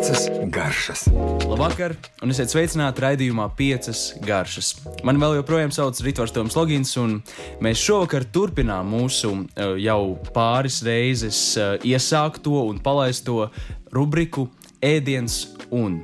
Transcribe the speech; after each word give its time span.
Piecas 0.00 0.30
garšas. 0.48 1.02
Labvakar, 1.44 1.92
un 2.24 2.30
esiet 2.32 2.48
sveicināti 2.48 3.02
raidījumā 3.04 3.50
Piecas 3.52 4.14
garšas. 4.24 4.70
Mani 5.04 5.20
vēl 5.20 5.34
joprojām 5.36 5.74
sauc 5.76 6.00
Ritvars 6.00 6.32
Toms 6.32 6.56
Logins, 6.56 6.94
un 6.96 7.18
mēs 7.60 7.82
šovakar 7.84 8.24
turpinām 8.32 8.88
mūsu 8.94 9.34
uh, 9.34 9.74
jau 9.76 10.14
pāris 10.32 10.78
reizes 10.88 11.42
uh, 11.60 11.74
iesākto 11.84 12.62
un 12.70 12.80
palaisto 12.80 13.50
rubriku 13.92 14.46
Ēdiens 14.80 15.36
un. 15.68 16.00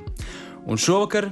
Un 0.69 0.77
šovakar, 0.77 1.31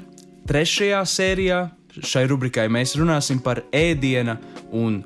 trešajā 0.50 1.05
sērijā, 1.05 1.61
šai 2.02 2.25
rubrikai 2.34 2.66
mēs 2.66 2.97
runāsim 2.97 3.45
par 3.45 3.61
ēdiena 3.70 4.39
un 4.73 5.04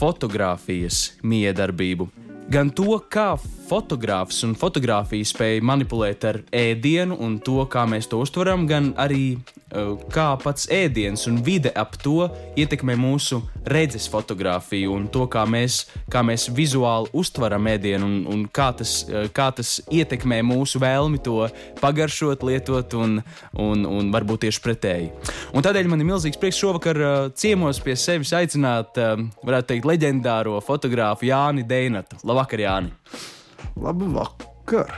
fotografijas 0.00 1.10
miedarbību 1.20 2.08
gan 2.52 2.70
to, 2.74 2.96
kā 3.12 3.34
fotogrāfs 3.72 4.42
un 4.44 4.52
fotografija 4.58 5.24
spēja 5.24 5.62
manipulēt 5.64 6.26
ar 6.28 6.38
ēdienu 6.52 7.16
un 7.24 7.38
to, 7.44 7.62
kā 7.72 7.86
mēs 7.88 8.10
to 8.10 8.18
uztveram, 8.20 8.66
gan 8.68 8.90
arī 9.00 9.38
uh, 9.38 9.94
kā 10.12 10.26
pats 10.42 10.68
ēdiens 10.72 11.24
un 11.30 11.38
vide 11.46 11.72
ap 11.78 11.96
to 12.02 12.26
ietekmē 12.58 12.98
mūsu 13.00 13.40
redzes 13.72 14.10
fotografiju 14.12 14.92
un 14.98 15.08
to, 15.14 15.24
kā 15.32 15.46
mēs, 15.48 15.86
kā 16.12 16.20
mēs 16.26 16.50
vizuāli 16.52 17.08
uztveram 17.16 17.70
ēdienu 17.72 18.08
un, 18.10 18.20
un 18.34 18.44
kā, 18.52 18.68
tas, 18.76 18.98
uh, 19.08 19.24
kā 19.32 19.48
tas 19.56 19.78
ietekmē 19.88 20.42
mūsu 20.44 20.82
vēlmi 20.82 21.22
to 21.24 21.40
pagaršot, 21.80 22.44
lietot 22.44 22.98
un, 23.00 23.20
un, 23.56 23.88
un 23.88 24.12
varbūt 24.12 24.44
tieši 24.46 24.64
pretēji. 24.68 25.12
Un 25.56 25.64
tādēļ 25.64 25.88
man 25.88 26.04
ir 26.04 26.12
milzīgs 26.12 26.40
prieks 26.40 26.60
šovakar 26.60 27.00
uh, 27.00 27.20
ciemos 27.32 27.80
pie 27.80 27.96
sevis 27.96 28.34
aicināt, 28.36 28.98
varētu 29.46 29.72
teikt, 29.72 29.88
leģendāro 29.88 30.60
fotografu 30.64 31.30
Jāni 31.30 31.64
Deinatu. 31.64 32.20
Labvakar, 32.28 32.68
Jāni! 32.68 33.40
Labu 33.82 34.08
vakar! 34.14 34.92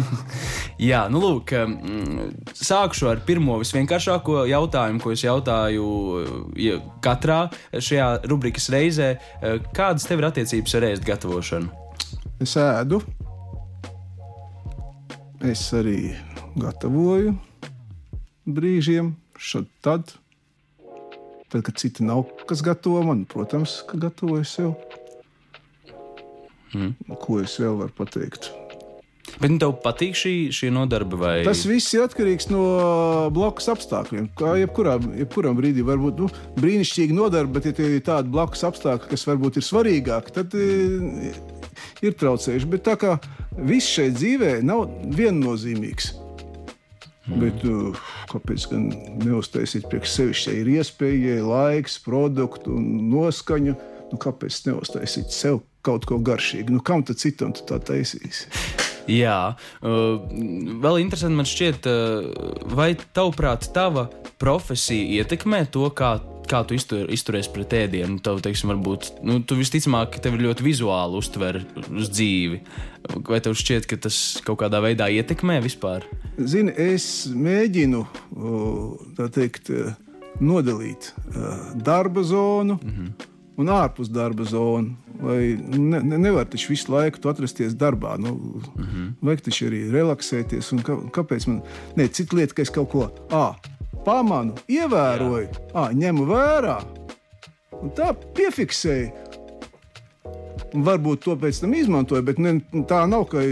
Jā, 0.90 1.02
nu 1.12 1.20
lūk, 1.20 1.52
sākšu 2.56 3.10
ar 3.10 3.20
pirmo 3.26 3.58
visvienkāršāko 3.60 4.46
jautājumu, 4.48 5.02
ko 5.04 5.12
es 5.12 5.24
jautāju 5.26 5.88
ja 6.60 6.78
katrā 7.04 7.42
šajā 7.72 8.08
rubrikas 8.30 8.70
reizē. 8.72 9.12
Kādas 9.76 10.08
tev 10.08 10.22
ir 10.22 10.30
attiecības 10.30 10.78
ar 10.78 10.88
ēst 10.92 11.04
gatavošanu? 11.04 11.68
Es 12.40 12.56
ēdu, 12.56 13.02
es 15.44 15.66
arī 15.76 16.14
gatavoju 16.56 17.36
brīžiem, 18.48 19.14
šad 19.36 19.68
tad. 19.84 20.16
Tad, 21.50 21.64
kad 21.66 21.76
citi 21.82 22.04
nav, 22.06 22.28
kas 22.46 22.62
gatavo 22.62 23.02
man, 23.02 23.24
protams, 23.28 23.80
ka 23.88 23.98
gatavoju 23.98 24.46
sev. 24.46 24.74
Mm. 26.74 27.16
Ko 27.22 27.40
es 27.42 27.56
vēl 27.60 27.78
varu 27.80 27.94
pateikt? 27.96 28.52
Bet 29.38 29.52
nu, 29.52 29.58
tev 29.60 29.76
patīk 29.84 30.16
šī, 30.18 30.32
šī 30.54 30.70
nodarbe? 30.74 31.16
Vai? 31.20 31.34
Tas 31.46 31.62
viss 31.68 31.94
ir 31.94 32.04
atkarīgs 32.04 32.50
no 32.50 32.62
blakus 33.34 33.70
apstākļiem. 33.72 34.30
Kā 34.36 34.56
jebkurā, 34.58 34.96
jebkurā 35.22 35.52
brīdī 35.56 35.84
var 35.86 36.00
būt 36.02 36.20
nu, 36.20 36.30
brīnišķīga 36.58 37.16
nodarbe, 37.16 37.60
bet, 37.60 37.70
ja 37.70 37.88
ir 37.88 38.02
tādi 38.04 38.32
blakus 38.34 38.64
apstākļi, 38.68 39.12
kas 39.12 39.26
varbūt 39.28 39.60
ir 39.60 39.66
svarīgāki, 39.66 40.34
tad 40.36 40.56
e, 40.58 41.32
ir 42.04 42.18
traucējuši. 42.20 42.70
Bet 42.74 42.84
tā 42.88 42.96
kā 43.00 43.14
viss 43.56 43.94
šeit 43.94 44.18
dzīvē 44.18 44.58
nav 44.66 44.88
viennozīmīgs. 45.16 46.12
Mm. 47.30 47.40
Bet, 47.44 47.64
uh, 47.68 48.04
kāpēc 48.32 48.66
gan 48.72 48.90
neuztaisīt 49.22 49.86
priekš 49.88 50.16
sevis, 50.16 50.46
ja 50.48 50.56
ir 50.58 50.72
iespēja, 50.74 51.40
laiks, 51.46 52.00
produktu 52.02 52.74
un 52.74 53.10
noskaņa? 53.12 53.76
Nu, 54.10 54.18
kāpēc 54.18 54.64
neuztaisīt 54.66 55.30
sev 55.30 55.60
kaut 55.86 56.06
ko 56.08 56.20
garšīgu? 56.22 56.74
Nu, 56.76 56.84
kam 56.84 57.04
tad 57.06 57.20
citam 57.22 57.54
tu 57.56 57.64
tā 57.68 57.80
taisīs? 57.82 58.46
Jā, 59.10 59.54
uh, 59.82 60.20
vēl 60.82 61.00
interesanti 61.02 61.38
man 61.38 61.48
šķiet, 61.48 61.86
uh, 61.88 62.66
vai 62.76 62.92
tavuprāt, 63.16 63.70
tava 63.74 64.08
profesija 64.40 65.22
ietekmē 65.22 65.64
to, 65.72 65.86
kā, 65.96 66.12
kā 66.50 66.62
tu 66.68 66.76
iztur, 66.76 67.08
izturies 67.12 67.48
pret 67.50 67.74
ēdienu. 67.80 68.20
Tev, 68.24 68.42
teiksim, 68.44 68.70
varbūt, 68.74 69.10
nu, 69.26 69.40
tu 69.42 69.58
visticamāk, 69.58 70.12
ka 70.14 70.22
tev 70.26 70.36
ir 70.36 70.46
ļoti 70.48 70.66
vizuāli 70.66 71.18
uztver 71.20 71.62
uz 71.88 72.12
dzīvi. 72.12 72.60
Vai 73.26 73.40
tev 73.42 73.56
šķiet, 73.58 73.88
ka 73.90 73.98
tas 74.06 74.20
kaut 74.46 74.60
kādā 74.62 74.82
veidā 74.84 75.08
ietekmē 75.10 75.58
vispār? 75.64 76.04
Zini, 76.38 76.74
es 76.76 77.26
mēģinu 77.32 78.04
tā 79.16 79.30
teikt, 79.32 79.72
nodalīt 80.40 81.10
darba 81.80 82.22
zonu. 82.24 82.78
Mm 82.78 82.94
-hmm 82.94 83.29
un 83.56 83.72
ārpus 83.72 84.10
darba 84.12 84.44
zonu. 84.44 84.96
Lai 85.20 85.56
ne, 85.58 86.00
ne, 86.00 86.18
nevar 86.18 86.46
taču 86.48 86.72
visu 86.72 86.92
laiku 86.92 87.28
atrasties 87.28 87.74
darbā. 87.76 88.16
Nu, 88.18 88.34
mm 88.34 88.84
-hmm. 88.84 89.10
Vajag 89.20 89.40
taču 89.40 89.66
arī 89.66 89.90
relaksēties. 89.90 90.72
Kā, 90.84 90.96
kāpēc 91.10 91.46
man 91.48 91.60
ne 91.96 92.08
cita 92.08 92.36
lieta, 92.36 92.54
ka 92.54 92.62
es 92.62 92.70
kaut 92.70 92.90
ko 92.90 93.10
à, 93.30 93.54
pamanu, 94.04 94.54
ievēroju, 94.68 95.48
à, 95.74 95.92
ņemu 95.92 96.26
vērā 96.26 96.80
un 97.82 97.90
tā 97.90 98.14
piefiksēju. 98.36 99.10
Un 100.74 100.84
varbūt 100.86 101.24
to 101.24 101.34
pēc 101.36 101.60
tam 101.60 101.74
izmantoju, 101.74 102.22
bet 102.22 102.38
ne, 102.38 102.60
tā 102.86 103.02
nav, 103.10 103.24
ka 103.24 103.42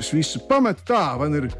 es 0.00 0.12
visu 0.14 0.40
pametu 0.48 0.86
tā, 0.88 1.18
vai 1.20 1.28
ir 1.36 1.50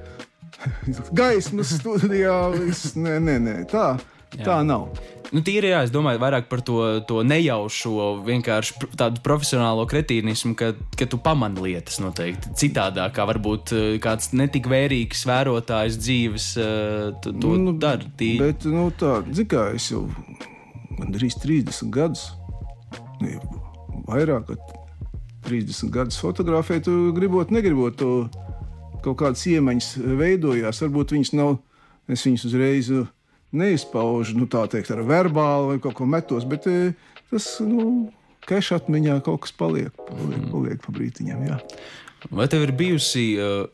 gaismas 1.21 1.75
studijā. 1.77 2.37
Viss, 2.57 2.95
nē, 2.97 3.19
nē, 3.21 3.37
nē, 3.45 3.57
tā, 3.69 3.91
Jā. 4.37 4.45
tā 4.45 4.57
nav. 4.65 4.89
Nu, 5.35 5.43
tīri, 5.43 5.73
jā, 5.73 5.81
es 5.87 5.91
domāju 5.91 6.21
vairāk 6.23 6.47
par 6.51 6.63
to, 6.67 6.79
to 7.09 7.23
nejaušo, 7.27 8.23
vienkārši 8.27 8.91
tādu 8.99 9.23
profesionālo 9.25 9.87
kretīnismu, 9.91 10.55
ka, 10.59 10.71
ka 10.99 11.09
tu 11.11 11.19
pamani 11.23 11.65
lietas 11.65 11.99
noteikti 12.03 12.53
citādāk, 12.61 13.17
kā 13.17 13.27
varbūt 13.29 13.75
eh, 13.75 13.87
kāds 14.03 14.31
netik 14.39 14.69
vērīgs 14.71 15.25
vērotājs 15.27 15.99
dzīves 15.99 16.49
eh, 16.63 17.11
to 17.25 17.57
nu, 17.59 17.75
dara. 17.83 18.07
Tī... 18.19 18.37
Bet, 18.43 18.69
nu, 18.71 18.89
tā, 18.95 19.19
zin 19.35 19.51
kā 19.51 19.69
es 19.75 19.91
jau 19.91 20.05
gandrīz 21.01 21.39
30 21.43 21.91
gadus, 21.95 22.29
ne, 23.23 23.41
vairāk 24.07 24.53
kā 24.53 24.61
30 25.47 25.91
gadus 25.95 26.21
fotografēju, 26.23 26.87
tu 26.87 26.97
gribot, 27.17 27.51
negribot 27.55 27.99
to 27.99 28.13
kaut 29.03 29.19
kādas 29.21 29.43
iemaņas 29.51 29.93
veidojās. 30.19 30.83
Varbūt 30.87 31.15
viņas 31.15 31.35
nav, 31.39 31.59
es 32.11 32.25
viņas 32.27 32.47
uzreiz 32.49 32.95
neizpauž 33.57 34.35
nu, 34.37 34.49
teikt, 34.51 34.93
ar 34.95 35.03
verbālu 35.07 35.73
vai 35.73 35.79
kaut 35.83 35.97
ko 35.99 36.09
metos, 36.09 36.47
bet 36.49 36.69
e, 36.71 36.93
tas 37.33 37.49
nu, 37.65 38.09
keša 38.49 38.81
atmiņā 38.83 39.21
kaut 39.27 39.45
kas 39.47 39.55
paliek, 39.57 39.93
paliek, 40.09 40.41
mm. 40.41 40.51
paliek 40.53 40.83
pa 40.85 40.97
brītiņam. 40.97 41.47
Jā. 41.49 41.61
Vai 42.35 42.49
tev 42.51 42.65
ir 42.67 42.73
bijusi 42.75 43.27
uh, 43.39 43.67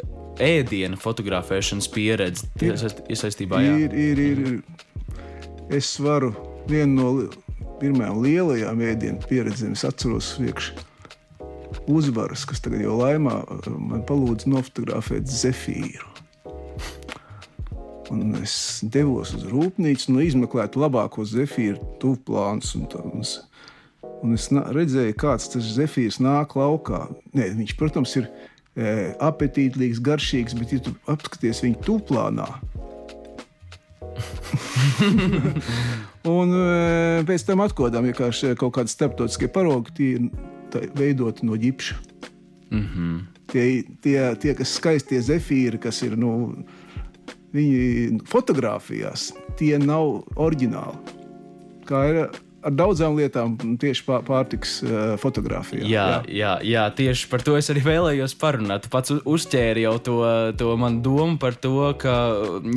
ēdienu 0.43 0.99
fotografēšanas 1.01 1.89
pieredze 1.93 2.49
iesaistībā? 2.61 3.63
Ir, 3.65 3.95
ir, 3.97 4.23
ir, 4.23 4.43
ir. 4.47 5.19
Es 5.73 5.95
varu 6.03 6.35
vienu 6.69 6.97
no 6.99 7.13
pirmajām 7.81 8.19
lielajām 8.23 8.83
ēdienu 8.93 9.29
pieredzēm, 9.31 9.77
es 9.79 9.87
atceros 9.89 10.35
iekšā 10.43 10.89
uzvaras, 11.91 12.45
kas 12.47 12.63
tagad 12.63 12.85
jau 12.85 12.97
laimā 13.01 13.41
man 13.79 14.05
palūdza 14.07 14.51
nofotografēt 14.53 15.31
zefīru. 15.31 16.12
Un 18.13 18.37
es 18.43 18.55
devos 18.85 19.33
uz 19.37 19.47
rūpnīcu, 19.49 20.13
nu, 20.13 20.21
izmeklētu 20.25 20.83
labākos 20.83 21.33
zefīru 21.33 21.81
tuvplānus. 22.03 22.75
Un, 22.77 22.85
un, 23.01 23.25
un 24.23 24.37
es 24.37 24.51
redzēju, 24.53 25.17
kāds 25.23 25.49
tas 25.55 25.73
zefīrs 25.79 26.21
nāk 26.21 26.53
laukā. 26.59 27.07
Nē, 27.33 27.55
viņš, 27.63 27.73
protams, 27.81 28.13
ir 28.21 28.29
e, 28.29 29.15
apetītīgs, 29.17 30.03
garšīgs, 30.05 30.59
bet, 30.61 30.77
ja 30.77 30.85
tu 30.85 30.93
apskaties 31.11 31.65
viņu 31.65 31.81
tuvplānā, 31.89 32.51
un 36.39 36.55
e, 36.57 37.25
pēc 37.29 37.45
tam 37.49 37.63
atklājām, 37.65 38.09
ka 38.17 38.31
kaut 38.61 38.75
kāda 38.77 38.93
starptautiskie 38.93 39.49
paraugi 39.53 39.95
tie 39.97 40.11
ir 40.17 40.23
veidoti 40.97 41.47
no 41.49 41.55
ģipša. 41.59 41.95
Mm 42.73 42.87
-hmm. 42.89 43.17
tie, 43.53 43.65
tie, 44.01 44.19
tie, 44.41 44.53
kas 44.57 44.71
skaistie 44.79 45.21
zefīri, 45.21 45.79
kas 45.79 46.03
ir 46.03 46.17
nu, 46.17 46.31
viņi 47.53 48.23
fotografijās, 48.31 49.31
tie 49.61 49.77
nav 49.81 50.23
oriģināli. 50.41 51.19
Kā 51.89 52.05
ir 52.09 52.21
ar 52.63 52.77
daudzām 52.77 53.17
lietām, 53.19 53.57
tieši 53.81 54.07
pārtiks 54.27 54.79
uh, 54.87 55.01
fotografijā. 55.23 55.85
Jā, 55.87 56.09
jā. 56.29 56.43
Jā, 56.43 56.53
jā, 56.67 56.85
tieši 56.97 57.29
par 57.31 57.43
to 57.45 57.55
es 57.59 57.69
arī 57.73 57.83
vēlējos 57.87 58.35
parunāt. 58.41 58.85
Tu 58.85 58.91
pats 58.93 59.13
uzķēri 59.15 59.85
jau 59.85 59.95
to, 60.03 60.17
to 60.59 60.75
man 60.81 61.01
domu 61.05 61.39
par 61.41 61.57
to, 61.61 61.93
ka 62.01 62.15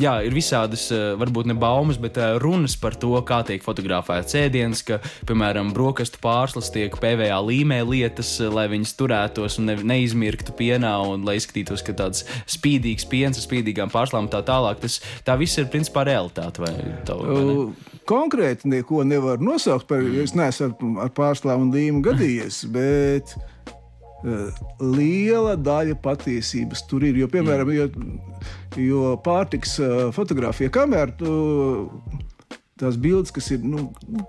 jā, 0.01 0.17
ir 0.27 0.35
visādas, 0.35 0.87
varbūt 1.19 1.49
ne 1.49 1.55
baumas, 1.59 1.99
bet 2.01 2.19
runas 2.41 2.77
par 2.79 2.97
to, 2.99 3.13
kā 3.27 3.41
tiek 3.47 3.63
fotografēts 3.65 4.37
ēdiens, 4.39 4.83
ka, 4.85 4.99
piemēram, 5.27 5.73
brokastu 5.75 6.21
pārslas 6.23 6.71
tiek 6.73 6.93
PVA 7.01 7.39
līmē 7.41 7.81
lietas, 7.87 8.37
lai 8.53 8.67
viņas 8.71 8.95
turētos 8.99 9.59
un 9.61 9.71
ne, 9.71 9.77
neizmirktu 9.93 10.55
pienā 10.57 10.93
un 11.09 11.25
lai 11.27 11.37
izskatītos, 11.39 11.83
ka 11.85 11.95
tāds 11.97 12.25
spīdīgs 12.51 13.07
piens 13.11 13.39
ar 13.39 13.47
spīdīgām 13.47 13.93
pārslām 13.93 14.29
tā 14.31 14.43
tālāk. 14.45 14.81
Tas 14.83 15.01
tā 15.27 15.37
viss 15.41 15.57
ir 15.61 15.69
principā 15.73 16.05
realitāte. 16.07 16.63
Vai, 16.63 16.71
tā, 17.07 17.17
ne? 17.17 17.91
Konkrēti 18.05 18.69
neko 18.69 19.01
nevar 19.07 19.41
nosaukt 19.41 19.74
nosaukt 19.75 19.89
par, 19.89 20.01
es 20.23 20.33
neesmu 20.35 20.69
ar, 20.69 21.05
ar 21.05 21.11
pārstāvu 21.15 21.65
un 21.67 21.73
līmu 21.73 22.01
gadījies, 22.05 22.63
bet 22.71 23.35
uh, 23.35 24.51
liela 24.79 25.55
daļa 25.55 25.97
patiesības 26.01 26.85
tur 26.89 27.03
ir. 27.03 27.17
Jo, 27.17 27.27
piemēram, 27.27 27.71
jo, 27.75 27.89
Jo 28.75 29.15
pārtiks 29.23 29.77
uh, 29.79 30.11
fotografija 30.11 30.69
kamera. 30.69 31.11
Tu, 31.15 31.31
Tās 32.75 32.97
bildes, 32.99 33.31
kas 33.31 33.45
ir, 33.55 33.61
nu, 33.63 33.85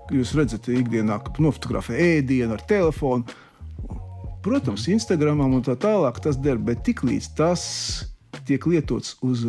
jūs 0.07 0.29
redzat, 0.37 0.69
ikdienā, 0.71 1.17
nofotografē 1.43 1.97
ēdienu 1.99 2.55
ar 2.55 2.61
telefonu, 2.63 3.27
protams, 4.39 4.85
Instagramam 4.87 5.57
un 5.57 5.65
tā 5.67 5.75
tālāk 5.75 6.21
tas 6.23 6.39
der, 6.39 6.55
bet 6.55 6.79
tiklīdz 6.87 7.27
tas 7.35 7.65
tiek 8.47 8.63
lietots 8.71 9.17
uz 9.19 9.43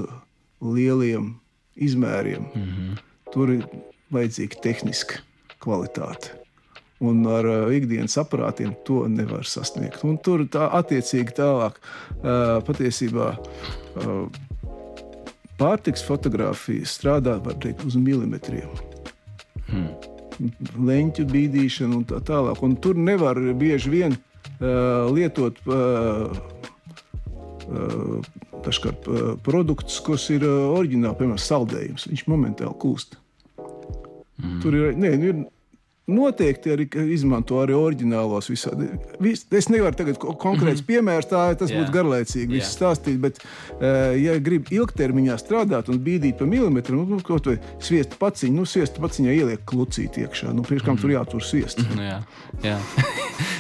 lieliem 0.59 1.31
izmēriem, 1.79 2.50
mm 2.50 2.67
-hmm. 2.67 2.99
tur 3.31 3.55
ir 3.55 3.69
vajadzīga 4.11 4.59
tehniska 4.67 5.23
kvalitāte. 5.69 6.35
Un 6.99 7.23
ar 7.31 7.47
uh, 7.47 7.69
ikdienas 7.70 8.17
aparātiem 8.19 8.73
to 8.88 9.05
nevar 9.12 9.47
sasniegt. 9.47 10.03
Un 10.03 10.17
tur 10.19 10.43
tā 10.50 10.67
attiecīgi 10.81 11.37
tālāk 11.37 11.79
uh, 11.79 12.59
patiesībā. 12.67 13.37
Uh, 14.00 14.26
Pārtiks 15.59 16.05
fotografija 16.06 16.87
strādā 16.87 17.35
teikt, 17.59 17.82
uz 17.82 17.97
milimetriem. 17.99 18.70
Hmm. 19.67 19.88
Leņķu 20.87 21.25
bīdīšana 21.32 21.97
un 21.99 22.05
tā 22.06 22.21
tālāk. 22.23 22.62
Un 22.62 22.76
tur 22.79 22.99
nevar 22.99 23.41
bieži 23.59 23.91
vien 23.91 24.14
uh, 24.14 25.11
lietot 25.11 25.59
uh, 25.67 26.31
uh, 27.67 28.31
dažkārt 28.62 29.11
uh, 29.11 29.32
produktus, 29.43 29.99
kas 30.06 30.29
ir 30.31 30.47
uh, 30.47 30.76
oriģināli, 30.79 31.19
piemēram, 31.19 31.43
saldējums. 31.43 32.06
Viņš 32.12 32.25
momentāli 32.31 32.79
kūst. 32.79 33.19
Mm. 34.38 34.59
Tur 34.62 34.79
ir, 34.79 34.94
ne, 34.94 35.14
ir 35.19 35.43
Noteikti 36.08 36.72
arī 36.72 36.87
izmanto 37.12 37.58
arī 37.60 37.75
oriģinālos 37.76 38.49
visādi. 38.49 38.87
Vis, 39.20 39.43
es 39.52 39.69
nevaru 39.69 39.99
tagad 39.99 40.16
konkrēts 40.16 40.81
mm 40.81 40.84
-hmm. 40.84 40.87
piemērs, 40.88 41.28
tā 41.28 41.43
tas 41.60 41.70
yeah. 41.70 41.82
būtu 41.82 41.93
garlaicīgi 41.93 42.56
viss 42.56 42.76
stāstīt, 42.78 43.19
bet, 43.20 43.43
uh, 43.76 44.16
ja 44.16 44.38
grib 44.38 44.72
ilgtermiņā 44.72 45.37
strādāt 45.37 45.90
un 45.93 46.00
bīdīt 46.00 46.38
pa 46.38 46.46
milimetru, 46.49 46.96
nu, 46.96 47.05
nu 47.05 47.20
kaut 47.20 47.46
vai 47.46 47.58
sviestu 47.78 48.16
paciņu, 48.19 48.56
nu, 48.56 48.64
sviestu 48.64 49.05
paciņā 49.05 49.37
ieliek 49.37 49.64
klucīt 49.64 50.16
iekšā. 50.16 50.52
Nu, 50.52 50.62
priekš 50.62 50.82
kam 50.82 50.94
mm 50.94 50.99
-hmm. 50.99 51.00
tur 51.00 51.10
jātur 51.10 51.43
sviests? 51.44 51.82
Mm 51.82 51.99
-hmm, 51.99 52.08
jā, 52.08 52.22
jā. 52.62 52.78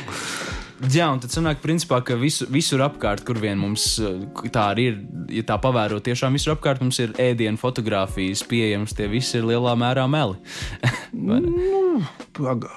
Jā, 0.78 1.08
un 1.10 1.18
tad 1.18 1.32
sanāk, 1.34 1.58
principā, 1.58 1.98
ka 2.06 2.14
visu, 2.18 2.46
visur 2.54 2.84
apkārt, 2.86 3.24
kur 3.26 3.40
vien 3.42 3.58
mums 3.58 3.96
eh, 3.98 4.20
tā 4.54 4.68
arī 4.76 4.84
ir, 4.92 5.00
ja 5.34 5.42
tā 5.48 5.56
pavēro, 5.58 5.98
tiešām 6.04 6.38
visur 6.38 6.54
apkārt 6.54 6.84
mums 6.84 7.00
ir 7.02 7.16
ēdienu 7.18 7.58
fotografijas 7.58 8.44
pieejamas, 8.46 8.94
tie 8.94 9.08
visi 9.10 9.40
ir 9.40 9.48
lielā 9.48 9.74
mērā 9.78 10.06
meli. 10.10 10.38
nu, 11.26 11.98
pagā. 12.38 12.70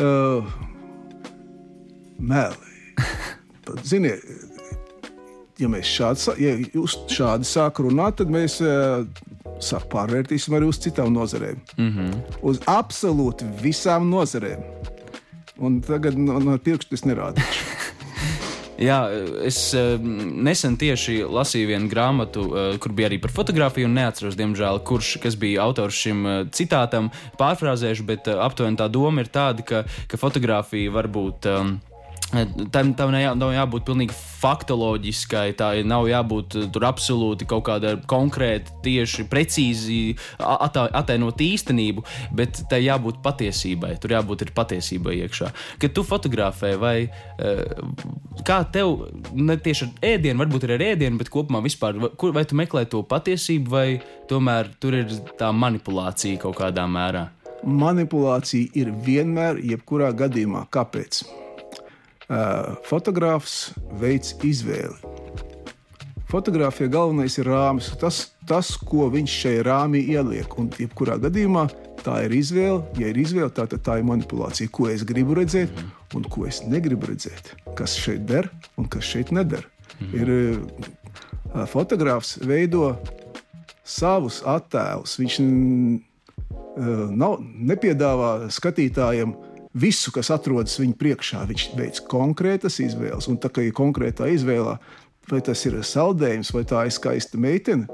Uh, 0.00 0.50
meli. 2.18 2.68
Ziniet, 3.86 4.26
ja 5.60 5.70
mēs 5.70 5.86
šādi, 5.86 6.34
ja 6.42 6.56
jūs 6.74 6.98
šādi 7.14 7.46
sākam 7.46 7.92
runāt, 7.92 8.18
tad 8.18 8.32
mēs 8.34 8.58
uh, 8.64 9.04
sāk 9.62 9.86
pārvērtīsim 9.92 10.58
arī 10.58 10.66
uz 10.72 10.82
citām 10.82 11.14
nozarēm. 11.14 11.62
Mm 11.76 11.92
-hmm. 11.94 12.40
Uz 12.42 12.58
absolūti 12.66 13.46
visām 13.62 14.10
nozarēm 14.10 14.98
un 15.60 15.80
tagad 15.84 16.18
no, 16.18 16.38
no 16.42 16.56
pirkstu 16.58 16.98
es 16.98 17.06
nerādīšu. 17.08 17.68
Jā, 18.80 19.02
es 19.44 19.58
uh, 19.76 20.00
nesen 20.00 20.78
tieši 20.80 21.18
lasīju 21.28 21.68
vienu 21.68 21.90
grāmatu, 21.92 22.46
uh, 22.48 22.78
kur 22.80 22.94
bija 22.96 23.10
arī 23.10 23.18
par 23.20 23.34
fotografiju, 23.36 23.90
un 23.90 23.98
neatceros, 23.98 24.38
diemžēl, 24.40 24.80
kurš 24.88 25.36
bija 25.40 25.66
autors 25.66 25.98
šim 26.00 26.24
uh, 26.24 26.38
citātam. 26.56 27.10
Pārfrāzēšu, 27.36 28.06
bet 28.08 28.30
aptuveni 28.32 28.80
tā 28.80 28.88
doma 28.88 29.20
ir 29.20 29.28
tāda, 29.28 29.66
ka, 29.68 29.84
ka 30.08 30.20
fotografija 30.20 30.96
var 30.96 31.10
būt. 31.12 31.50
Um, 31.52 31.76
Tam, 32.30 32.92
tam 32.94 33.14
jā, 33.18 33.32
nav 33.34 33.50
jābūt 33.50 33.86
pilnīgi 33.88 34.14
faktoloģiskai, 34.14 35.48
tā 35.58 35.70
nav 35.86 36.06
jābūt 36.06 36.56
uh, 36.60 36.66
tur 36.70 36.86
absolūti 36.86 37.48
kaut 37.50 37.64
kāda 37.66 37.96
konkrēta, 38.10 38.76
tieši 38.84 39.26
precīzi 39.30 39.98
attēlot 40.38 41.42
īstenību, 41.42 42.04
bet 42.38 42.62
tai 42.70 42.84
jābūt 42.84 43.18
patiesībai. 43.24 43.96
Tur 44.02 44.14
jābūt 44.14 44.46
ir 44.46 44.52
patiesībai 44.54 45.16
iekšā. 45.24 45.50
Kad 45.82 45.96
tu 45.96 46.06
fotografē, 46.06 46.76
vai 46.78 46.94
uh, 47.08 47.90
kā 48.46 48.60
tev, 48.70 49.08
ne 49.34 49.58
tieši 49.58 49.88
ar 49.88 50.08
ēdienu, 50.14 50.38
varbūt 50.44 50.68
ir 50.68 50.76
ar 50.76 50.86
ēdienu, 50.92 51.18
bet 51.20 51.32
kopumā 51.34 51.64
vispār, 51.66 51.98
vai 51.98 52.46
tu 52.46 52.58
meklē 52.62 52.86
to 52.90 53.02
patiesību, 53.10 53.74
vai 53.74 53.86
tomēr 54.30 54.70
tur 54.78 55.00
ir 55.02 55.18
tā 55.40 55.50
manipulācija 55.50 56.38
kaut 56.46 56.60
kādā 56.62 56.86
mērā? 56.86 57.26
Manipulācija 57.66 58.70
ir 58.78 58.94
vienmēr, 59.04 59.58
jebkurā 59.74 60.14
gadījumā. 60.16 60.68
Kāpēc? 60.72 61.24
Fotogrāfs 62.86 63.70
veids 63.98 64.36
izvēli. 64.46 64.96
Fotogrāfija 66.30 66.90
galvenais 66.92 67.34
ir 67.40 67.48
rāmis, 67.50 67.88
tas, 67.98 68.20
tas, 68.46 68.76
ko 68.86 69.08
viņš 69.10 69.32
šajā 69.42 69.62
rāmī 69.66 70.04
ieliek. 70.12 70.52
Un, 70.62 70.68
jebkurā 70.78 71.16
gadījumā, 71.18 71.64
tā 72.04 72.20
ir 72.28 72.36
izvēle. 72.38 72.84
Ja 73.00 73.10
ir 73.10 73.18
izvēle, 73.18 73.50
tā, 73.54 73.66
tad 73.70 73.82
tā 73.86 73.98
ir 73.98 74.06
manipulācija, 74.06 74.70
ko 74.70 74.86
es 74.92 75.02
gribu 75.06 75.34
redzēt 75.40 75.74
un 76.14 76.26
ko 76.30 76.46
es 76.46 76.62
negribu 76.70 77.10
redzēt. 77.10 77.50
Kas 77.78 77.96
šeit 77.98 78.28
der 78.30 78.46
un 78.78 78.86
kas 78.90 79.10
šeit 79.10 79.34
neder. 79.34 79.66
Mm. 79.98 80.14
Ir, 80.14 80.30
fotogrāfs 81.66 82.36
veido 82.46 82.92
savus 83.82 84.38
attēlus. 84.46 85.18
Viņš 85.18 85.42
nav, 87.10 87.40
nepiedāvā 87.42 88.52
skatītājiem 88.54 89.34
uh, 89.34 89.49
visu, 89.74 90.12
kas 90.14 90.30
atrodas 90.34 90.78
viņa 90.80 90.96
priekšā. 91.00 91.44
Viņš 91.50 91.66
veic 91.78 92.02
konkrētas 92.10 92.80
izvēles, 92.82 93.28
un 93.30 93.38
tā 93.40 93.50
kā 93.52 93.64
ir 93.66 93.76
konkrētā 93.76 94.30
izvēlē, 94.34 94.76
vai 95.30 95.40
tas 95.46 95.64
ir 95.68 95.78
saldējums, 95.86 96.52
vai 96.54 96.64
tā 96.68 96.84
ir 96.86 96.94
skaista 96.94 97.40
meitene. 97.40 97.88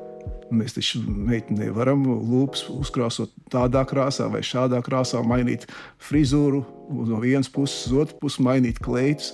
Mēs 0.51 0.77
taču 0.77 1.01
meitenei 1.03 1.73
varam 1.75 2.05
lūpas 2.07 2.69
uzkrāsot 2.71 3.33
tādā 3.51 3.83
krāsā 3.89 4.29
vai 4.31 4.45
šādā 4.47 4.79
krāsā, 4.87 5.19
mainīt 5.27 5.67
frizūru 6.03 6.63
no 7.11 7.19
vienas 7.23 7.51
puses 7.51 7.89
uz 7.89 7.97
otru 8.05 8.21
pusi, 8.23 8.45
mainīt 8.47 8.79
kleitus 8.83 9.33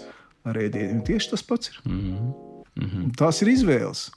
ar 0.49 0.57
ēdieniem. 0.57 1.03
Tieši 1.05 1.35
tas 1.35 1.45
pats 1.45 1.69
ir. 1.69 1.79
Mm 1.85 2.33
-hmm. 2.77 3.13
Tās 3.17 3.43
ir 3.43 3.49
izvēles. 3.49 4.11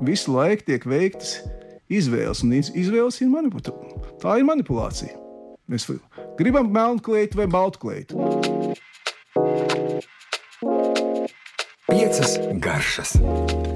Visu 0.00 0.32
laiku 0.32 0.64
tiek 0.64 0.86
veiktas 0.86 1.40
izvēles, 1.88 2.42
un 2.42 2.52
izvēles 2.52 3.20
ir 3.20 3.28
manipulācija. 3.28 3.74
Tā 4.22 4.38
ir 4.38 4.44
manipulācija. 4.44 5.12
Mēs 5.68 5.88
gribam 6.38 6.70
melnu 6.70 7.00
kleitu 7.02 7.36
vai 7.36 7.46
baltu 7.46 7.78
kleitu. 7.78 8.14
Piecas 11.88 12.38
garšas. 12.62 13.16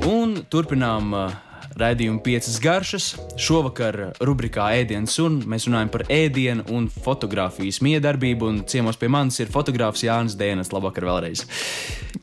Un 0.06 0.36
turpinām 0.52 1.14
uh, 1.16 1.32
raidījumu 1.80 2.22
piecas 2.24 2.58
garšas. 2.62 3.08
Šovakar 3.40 4.12
rubrikā 4.20 4.68
ēdienas 4.82 5.18
un 5.24 5.40
mēs 5.48 5.68
runājam 5.68 5.92
par 5.92 6.06
ēdienu 6.12 6.66
un 6.74 6.88
fotografijas 6.92 7.80
miedarbību. 7.84 8.48
Un 8.52 8.62
ciemos 8.68 8.98
pie 9.00 9.10
manis 9.12 9.40
ir 9.42 9.52
fotogrāfs 9.52 10.04
Jānis 10.06 10.36
Dēnes. 10.38 10.72
Labvakar 10.74 11.08
vēlreiz. 11.08 11.46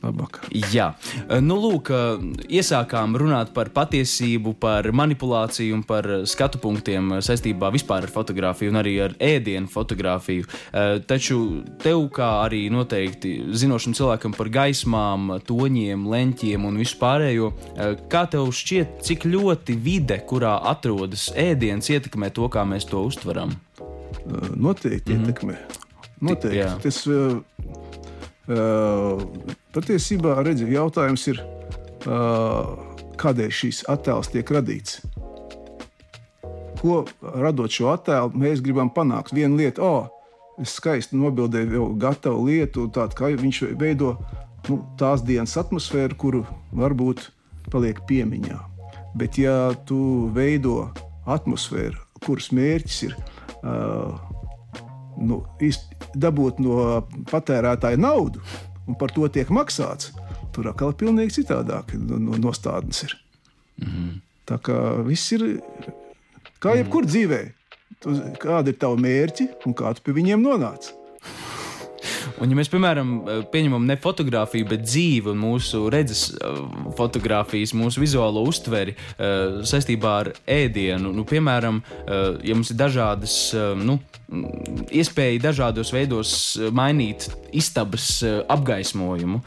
Labvakar. 0.00 0.46
Jā, 0.72 0.86
nu 1.44 1.58
lūk, 1.60 1.90
iesākām 2.48 3.18
runāt 3.20 3.50
par 3.56 3.68
patiesību, 3.74 4.54
par 4.62 4.86
manipulāciju 4.96 5.76
un 5.76 5.82
par 5.84 6.06
skatu 6.30 6.60
punktiem 6.62 7.18
saistībā 7.20 7.68
vispār 7.74 8.06
ar 8.06 8.12
fotografiju 8.14 8.72
un 8.72 8.80
arī 8.80 8.94
ar 9.04 9.16
ēdienu 9.20 9.68
fotografiju. 9.70 10.46
Taču 11.10 11.40
tev, 11.82 12.06
kā 12.16 12.30
arī 12.46 12.62
noteikti 12.72 13.34
zinošam 13.52 13.96
cilvēkam 13.98 14.36
par 14.36 14.48
gaismām, 14.54 15.34
toņiem, 15.48 16.06
leņķiem 16.14 16.64
un 16.70 16.80
vispārējo, 16.80 17.52
kā 18.12 18.24
tev 18.30 18.48
šķiet, 18.56 19.00
cik 19.04 19.26
ļoti 19.26 19.39
ļoti 19.40 19.76
vide, 19.80 20.20
kurā 20.28 20.56
atrodas 20.70 21.30
ēdiens, 21.36 21.88
ietekmē 21.90 22.30
to, 22.36 22.48
kā 22.52 22.64
mēs 22.68 22.88
to 22.90 23.02
uztveram? 23.08 23.54
Noteikti 24.56 25.14
mm 25.14 25.16
-hmm. 25.16 25.26
ietekmē. 25.26 25.56
Noteikti. 26.20 26.58
Jā. 26.58 26.76
Tas 26.82 27.06
uh, 27.06 27.40
uh, 28.48 29.22
patiesībā 29.72 30.42
redzi, 30.44 30.68
jautājums 30.74 31.26
ir, 31.28 31.40
uh, 32.06 32.76
kādēļ 33.16 33.50
šīs 33.50 33.84
attēls 33.88 34.30
tiek 34.32 34.50
radīts. 34.50 35.00
Ko 36.80 37.04
radot 37.20 37.70
šo 37.70 37.90
attēlu, 37.92 38.32
mēs 38.34 38.60
gribam 38.60 38.90
panākt? 38.90 39.34
Viena 39.34 39.56
lieta, 39.56 39.82
oh, 39.82 40.08
es 40.60 40.72
skaisti 40.80 41.16
nobildēju 41.16 41.72
jau 41.72 41.88
gatavu 42.00 42.46
lietu, 42.46 42.88
tādu 42.88 43.14
kā 43.14 43.32
viņš 43.36 43.62
veido 43.80 44.16
nu, 44.68 44.80
tās 44.96 45.22
dienas 45.22 45.56
atmosfēru, 45.56 46.16
kuru 46.16 46.46
varbūt 46.72 47.30
paliek 47.70 48.00
piemiņā. 48.08 48.79
Bet, 49.18 49.38
ja 49.38 49.72
tu 49.86 50.30
veido 50.34 50.90
atmosfēru, 51.30 51.98
kuras 52.24 52.50
mērķis 52.54 52.98
ir 53.08 53.16
uh, 53.16 54.18
nu, 55.18 55.40
dabūt 56.14 56.60
no 56.62 57.00
patērētāja 57.30 58.00
naudu, 58.00 58.42
un 58.86 58.98
par 58.98 59.12
to 59.14 59.26
tiek 59.32 59.50
maksāts, 59.54 60.12
tur 60.54 60.70
atkal 60.70 60.94
ir 60.94 61.00
pilnīgi 61.02 61.40
citādāk 61.40 61.94
no, 61.98 62.20
no 62.22 62.38
nostādnes. 62.38 63.04
Ir. 63.06 63.16
Mm 63.80 63.88
-hmm. 63.88 64.20
Tā 64.46 64.58
kā 64.58 64.78
viss 65.06 65.32
ir 65.32 65.62
kā 66.60 66.76
jebkur 66.76 67.04
mm. 67.04 67.10
dzīvē. 67.10 67.40
Tu, 68.00 68.14
kāda 68.40 68.68
ir 68.68 68.78
tava 68.80 68.96
mērķi 68.96 69.48
un 69.66 69.74
kā 69.74 69.94
tu 69.94 70.02
pie 70.02 70.12
viņiem 70.12 70.40
nonāci? 70.42 70.99
Un, 72.40 72.48
ja 72.48 72.56
mēs, 72.56 72.70
piemēram, 72.72 73.10
pieņemam 73.52 73.84
ne 73.88 73.96
fotografiju, 74.00 74.68
bet 74.70 74.84
dzīvi 74.86 75.32
un 75.34 75.40
mūsu 75.42 75.82
redzes 75.92 76.30
fotografijas, 76.96 77.74
mūsu 77.76 78.00
vizuālo 78.00 78.46
uztveri 78.48 78.94
saistībā 79.18 80.14
ar 80.22 80.32
ēdienu, 80.48 81.12
nu, 81.16 81.26
piemēram, 81.28 81.82
ja 82.08 82.56
mums 82.56 82.72
ir 82.72 82.80
dažādas, 82.80 83.36
nu, 83.76 83.98
iespēja 84.30 85.40
dažādos 85.48 85.90
veidos 85.94 86.32
mainīt 86.74 87.26
istabas 87.56 88.20
apgaismojumu, 88.50 89.40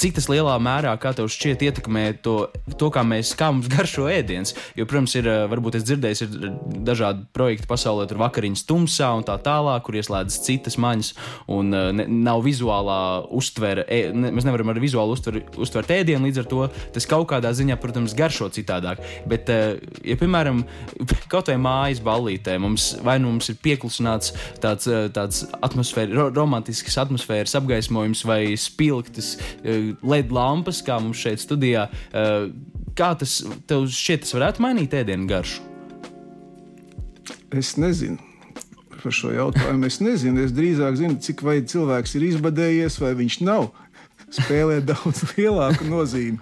cik 0.00 0.16
tas 0.16 0.26
lielā 0.30 0.56
mērā, 0.62 0.96
kā 1.00 1.12
tev 1.16 1.30
šķiet, 1.30 1.62
ietekmē 1.68 2.04
to, 2.24 2.36
to 2.80 2.90
kā 2.90 3.04
mēs, 3.06 3.32
kā 3.38 3.50
mums 3.54 3.70
garšo 3.70 4.08
ēdiens. 4.10 4.56
Jo, 4.78 4.86
protams, 4.90 5.14
ir, 5.18 5.28
varbūt 5.52 5.78
es 5.78 5.86
dzirdēju, 5.86 6.26
ir 6.26 6.56
dažādi 6.86 7.26
projekti 7.36 7.70
pasaulē, 7.70 8.08
tur 8.10 8.20
vakariņas 8.24 8.66
tumsā 8.66 9.12
un 9.18 9.26
tā 9.28 9.38
tālāk, 9.42 9.84
kur 9.86 9.98
ieslēdzas 10.00 10.42
citas 10.46 10.78
maņas, 10.80 11.12
un 11.54 11.70
ne, 11.70 12.08
nav 12.10 12.42
vizuālā 12.46 13.00
uztvere. 13.38 13.86
E, 13.86 14.10
ne, 14.10 14.32
mēs 14.34 14.48
nevaram 14.48 14.74
ar 14.74 14.82
vizuālu 14.82 15.14
uztveri, 15.14 15.44
uztvert 15.62 15.94
ēdienu, 16.00 16.26
līdz 16.26 16.42
ar 16.42 16.50
to 16.50 16.66
tas 16.96 17.06
kaut 17.10 17.28
kādā 17.30 17.54
ziņā, 17.54 17.78
protams, 17.80 18.16
garšo 18.18 18.50
citādāk. 18.54 19.02
Bet, 19.30 19.50
ja, 19.50 20.18
piemēram, 20.18 20.64
kaut 21.32 21.52
vai 21.52 21.58
mājas 21.62 22.02
ballītē, 22.02 22.58
mums 22.62 22.90
vai 23.06 23.20
nu 23.22 23.30
mums 23.30 23.50
ir 23.52 23.59
pieklusināts 23.64 24.34
tāds, 24.62 24.88
tāds 25.16 25.44
atmosfēra, 25.60 26.14
ro 26.16 26.28
romantisks 26.34 26.98
atmosfēras 27.00 27.56
apgaismojums 27.60 28.24
vai 28.28 28.42
spilgtas 28.60 29.34
LED 29.64 30.32
lampas, 30.34 30.82
kā 30.86 31.00
mums 31.02 31.20
šeit 31.20 31.42
studijā. 31.42 31.88
Kā 32.98 33.12
tas 33.18 33.40
tev 33.70 33.86
šķiet, 33.90 34.24
tas 34.26 34.34
varētu 34.36 34.64
mainīt 34.64 34.96
ēdienu 34.96 35.28
garšu? 35.30 35.68
Es 37.54 37.74
nezinu 37.80 38.18
par 39.00 39.14
šo 39.14 39.32
jautājumu. 39.34 39.88
Es 39.88 40.00
nezinu, 40.02 40.44
es 40.44 40.52
drīzāk 40.54 40.98
zinu, 41.00 41.18
cik 41.24 41.44
vai 41.46 41.60
cilvēks 41.66 42.16
ir 42.18 42.26
izbadējies, 42.30 43.00
vai 43.02 43.14
viņš 43.18 43.40
nav. 43.46 43.70
Spēlē 44.30 44.78
daudz 44.86 45.24
lielāku 45.34 45.88
nozīmi. 45.88 46.38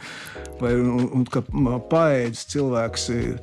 Vai, 0.59 0.75
un, 0.75 1.07
un 1.15 1.27
ka 1.31 1.45
paēdis 1.91 2.49
cilvēks 2.53 3.09
ir 3.15 3.39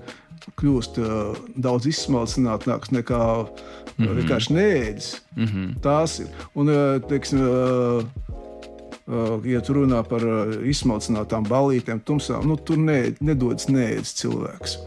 kļūst 0.60 1.00
uh, 1.02 1.38
daudz 1.56 1.88
izsmalcinātāks 1.92 2.92
nekā 2.96 3.22
mm 3.44 3.48
-hmm. 3.98 4.16
vienkārši 4.20 4.54
neēdis. 4.54 5.10
Mm 5.36 5.46
-hmm. 5.46 5.74
Tās 5.82 6.20
ir. 6.20 6.28
Un, 6.56 6.70
uh, 6.70 7.02
teiksim, 7.10 7.42
uh, 7.42 8.04
ja 9.46 9.62
tu 9.62 9.74
runā 9.74 10.04
par 10.04 10.22
izsmalcinātām 10.66 11.46
balītēm, 11.46 12.00
tumsām, 12.02 12.48
nu, 12.48 12.56
tur 12.58 12.78
ne, 12.78 13.14
nedodas 13.20 13.68
neēdis 13.68 14.14
cilvēks. 14.22 14.78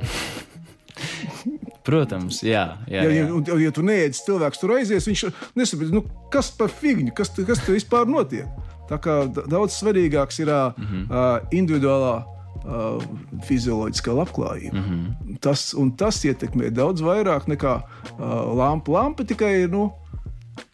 Protams, 1.89 2.43
jā. 2.43 2.77
jā, 2.87 3.03
jā. 3.03 3.11
Ja, 3.11 3.29
ja, 3.49 3.59
ja 3.63 3.71
tu 3.73 3.83
neēdis 3.83 4.25
cilvēks, 4.27 4.61
tur 4.61 4.75
aizies, 4.77 5.07
viņš 5.09 5.23
nesaprot, 5.57 5.93
nu, 5.95 6.03
kas 6.33 6.51
par 6.51 6.69
figņu, 6.69 7.15
kas, 7.17 7.31
kas 7.33 7.63
tur 7.65 7.79
vispār 7.79 8.07
notiek. 8.11 8.45
Tā 8.89 8.99
kā 9.01 9.15
daudz 9.29 9.77
svarīgāks 9.77 10.41
ir 10.41 10.49
mm 10.49 10.85
-hmm. 10.85 11.05
uh, 11.09 11.49
individuālā 11.53 12.25
uh, 12.69 13.07
fizioloģiskā 13.49 14.15
labklājība. 14.15 14.77
Mm 14.77 14.85
-hmm. 14.85 15.39
tas, 15.41 15.75
tas 15.97 16.21
ietekmē 16.25 16.71
daudz 16.71 17.03
vairāk 17.05 17.49
nekā 17.49 17.81
uh, 17.81 18.21
lampa. 18.59 18.93
Lampa 18.93 19.25
tikai 19.25 19.55
ir, 19.65 19.73
nu, 19.73 19.89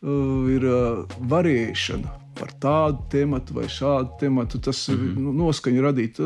uh, 0.02 0.50
ir 0.50 0.64
uh, 0.64 1.06
varēšana 1.20 2.20
par 2.34 2.50
tādu 2.60 2.98
tematu 3.10 3.54
vai 3.54 3.68
šādu 3.70 4.18
tematu. 4.20 4.58
Tas 4.58 4.88
mm 4.88 4.94
-hmm. 4.94 5.16
nu, 5.22 5.32
noskaņu 5.32 5.82
radīt. 5.82 6.18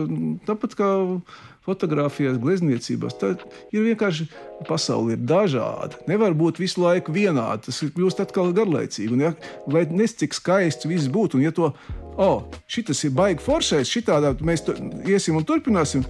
Tāpat 0.46 0.74
kā 0.74 1.20
fotografijās, 1.68 2.38
glezniecībās. 2.40 3.16
Tā 3.20 3.34
ir 3.72 3.84
vienkārši 3.84 4.28
pasaule 4.68 5.12
ir 5.12 5.18
dažāda. 5.18 6.00
Nevar 6.08 6.36
būt 6.38 6.60
visu 6.62 6.82
laiku 6.84 7.12
vienāda. 7.12 7.60
Tas 7.68 7.82
kļūst 7.82 8.22
atkal 8.24 8.52
garlaicīgi. 8.56 9.12
Un, 9.12 9.20
ja, 9.20 9.34
lai 9.66 9.86
nes 9.90 10.14
cik 10.14 10.34
skaists 10.34 10.88
viss 10.88 11.10
būtu, 11.12 11.38
un 11.38 11.42
ja 11.42 11.52
to, 11.52 11.72
oh, 12.18 12.42
šis 12.70 13.04
ir 13.06 13.14
baigi 13.16 13.44
foršais, 13.44 13.90
šitādā 13.90 14.34
mēs 14.44 14.66
to 14.66 14.76
iesim 15.08 15.38
un 15.38 15.46
turpināsim. 15.48 16.04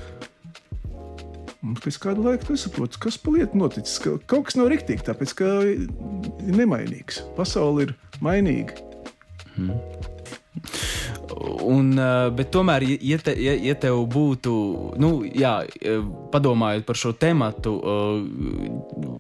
Un 1.59 1.75
pēc 1.75 1.97
kāda 2.01 2.23
laika 2.23 2.53
nesaprotu, 2.55 3.01
kas 3.03 3.19
pa 3.19 3.33
lietu 3.35 3.59
noticis. 3.59 3.99
Ka 4.03 4.15
kaut 4.31 4.47
kas 4.49 4.57
nav 4.57 4.71
rīktīgi, 4.71 5.03
tāpēc 5.09 5.35
ka 5.41 5.49
ir 5.67 5.89
nemainīgs. 6.55 7.25
Pasaule 7.37 7.89
ir 7.89 7.97
mainīga. 8.25 8.79
Hmm. 9.57 9.75
Un, 11.69 11.93
bet 12.35 12.51
tomēr, 12.55 12.87
ja, 13.05 13.19
te, 13.23 13.35
ja, 13.39 13.55
ja 13.69 13.75
tev 13.79 14.01
būtu, 14.11 14.53
nu, 15.03 15.11
jā, 15.27 15.61
padomājot 16.33 16.87
par 16.89 16.99
šo 16.99 17.13
eh, 17.15 18.19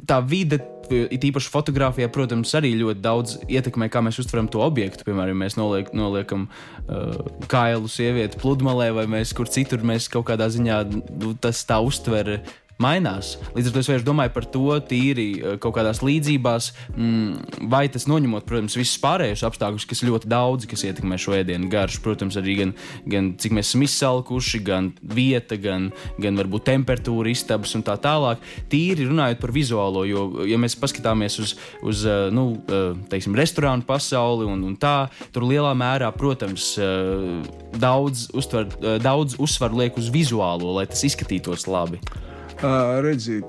tā 0.09 0.23
vide. 0.25 0.63
It 0.93 1.25
īpaši 1.29 1.51
fotografijā, 1.53 2.09
protams, 2.13 2.55
arī 2.59 2.73
ļoti 2.81 3.03
daudz 3.05 3.37
ietekmē, 3.49 3.91
kā 3.93 4.03
mēs 4.05 4.21
uztveram 4.23 4.49
to 4.53 4.63
objektu. 4.65 5.07
Piemēram, 5.07 5.35
ja 5.35 5.43
mēs 5.45 5.59
noliek, 5.59 5.91
noliekam 5.97 6.47
uh, 6.49 7.19
kailu 7.51 7.91
sievieti 7.93 8.41
pludmalē, 8.41 8.91
vai 8.97 9.09
mēs 9.19 9.35
kur 9.37 9.51
citur, 9.53 9.85
mēs 9.87 10.09
kaut 10.13 10.29
kādā 10.31 10.49
ziņā 10.53 10.81
nu, 10.93 11.35
tas 11.41 11.65
tā 11.69 11.81
uztver 11.85 12.39
mainās. 12.83 13.35
Līdz 13.57 13.71
ar 13.71 13.75
to 13.75 13.83
es 13.83 13.89
vienkārši 13.91 14.07
domāju 14.07 14.33
par 14.35 14.47
to 14.55 14.77
tīri 14.89 15.27
eh, 15.39 15.57
kaut 15.63 15.75
kādās 15.77 16.01
līdzībās, 16.05 16.71
mm, 16.95 17.67
vai 17.71 17.85
tas 17.93 18.07
noņemot, 18.11 18.47
protams, 18.47 18.77
visus 18.79 19.01
pārējos 19.03 19.43
apstākļus, 19.49 19.87
kas 19.91 20.05
ļoti 20.07 20.31
daudz, 20.31 20.69
kas 20.71 20.85
ietekmē 20.87 21.19
šo 21.19 21.35
ēdienu 21.41 21.71
garšu. 21.73 22.03
Protams, 22.05 22.39
arī 22.39 22.59
gan, 22.61 22.75
gan 23.11 23.33
cik 23.41 23.57
mēs 23.59 23.73
esam 23.73 23.83
izsalkuši, 23.87 24.63
gan 24.67 24.93
vieta, 25.03 25.59
gan, 25.61 25.91
gan 26.23 26.39
varbūt 26.39 26.69
temperatūra, 26.71 27.33
istabas 27.35 27.75
un 27.79 27.85
tā 27.87 27.99
tālāk. 28.03 28.45
Tīri 28.71 29.09
runājot 29.11 29.43
par 29.43 29.55
vizuālo, 29.55 30.05
jo, 30.07 30.29
ja 30.49 30.61
mēs 30.61 30.79
paskatāmies 30.79 31.41
uz, 31.43 31.57
uz 31.83 32.07
eh, 32.07 32.29
nu, 32.35 32.53
eh, 32.71 32.95
teiksim, 33.11 33.35
restorānu 33.39 33.87
pasauli 33.89 34.47
un, 34.47 34.63
un 34.71 34.79
tā, 34.79 35.09
tur 35.35 35.49
lielā 35.49 35.75
mērā, 35.79 36.13
protams, 36.15 36.71
daudz, 37.79 38.29
uztver, 38.37 38.69
daudz 39.03 39.37
uzsvaru 39.43 39.83
liek 39.83 39.99
uz 39.99 40.09
vizuālo, 40.13 40.75
lai 40.79 40.87
tas 40.91 41.03
izskatītos 41.09 41.67
labi. 41.71 42.01
Redziet, 42.59 43.45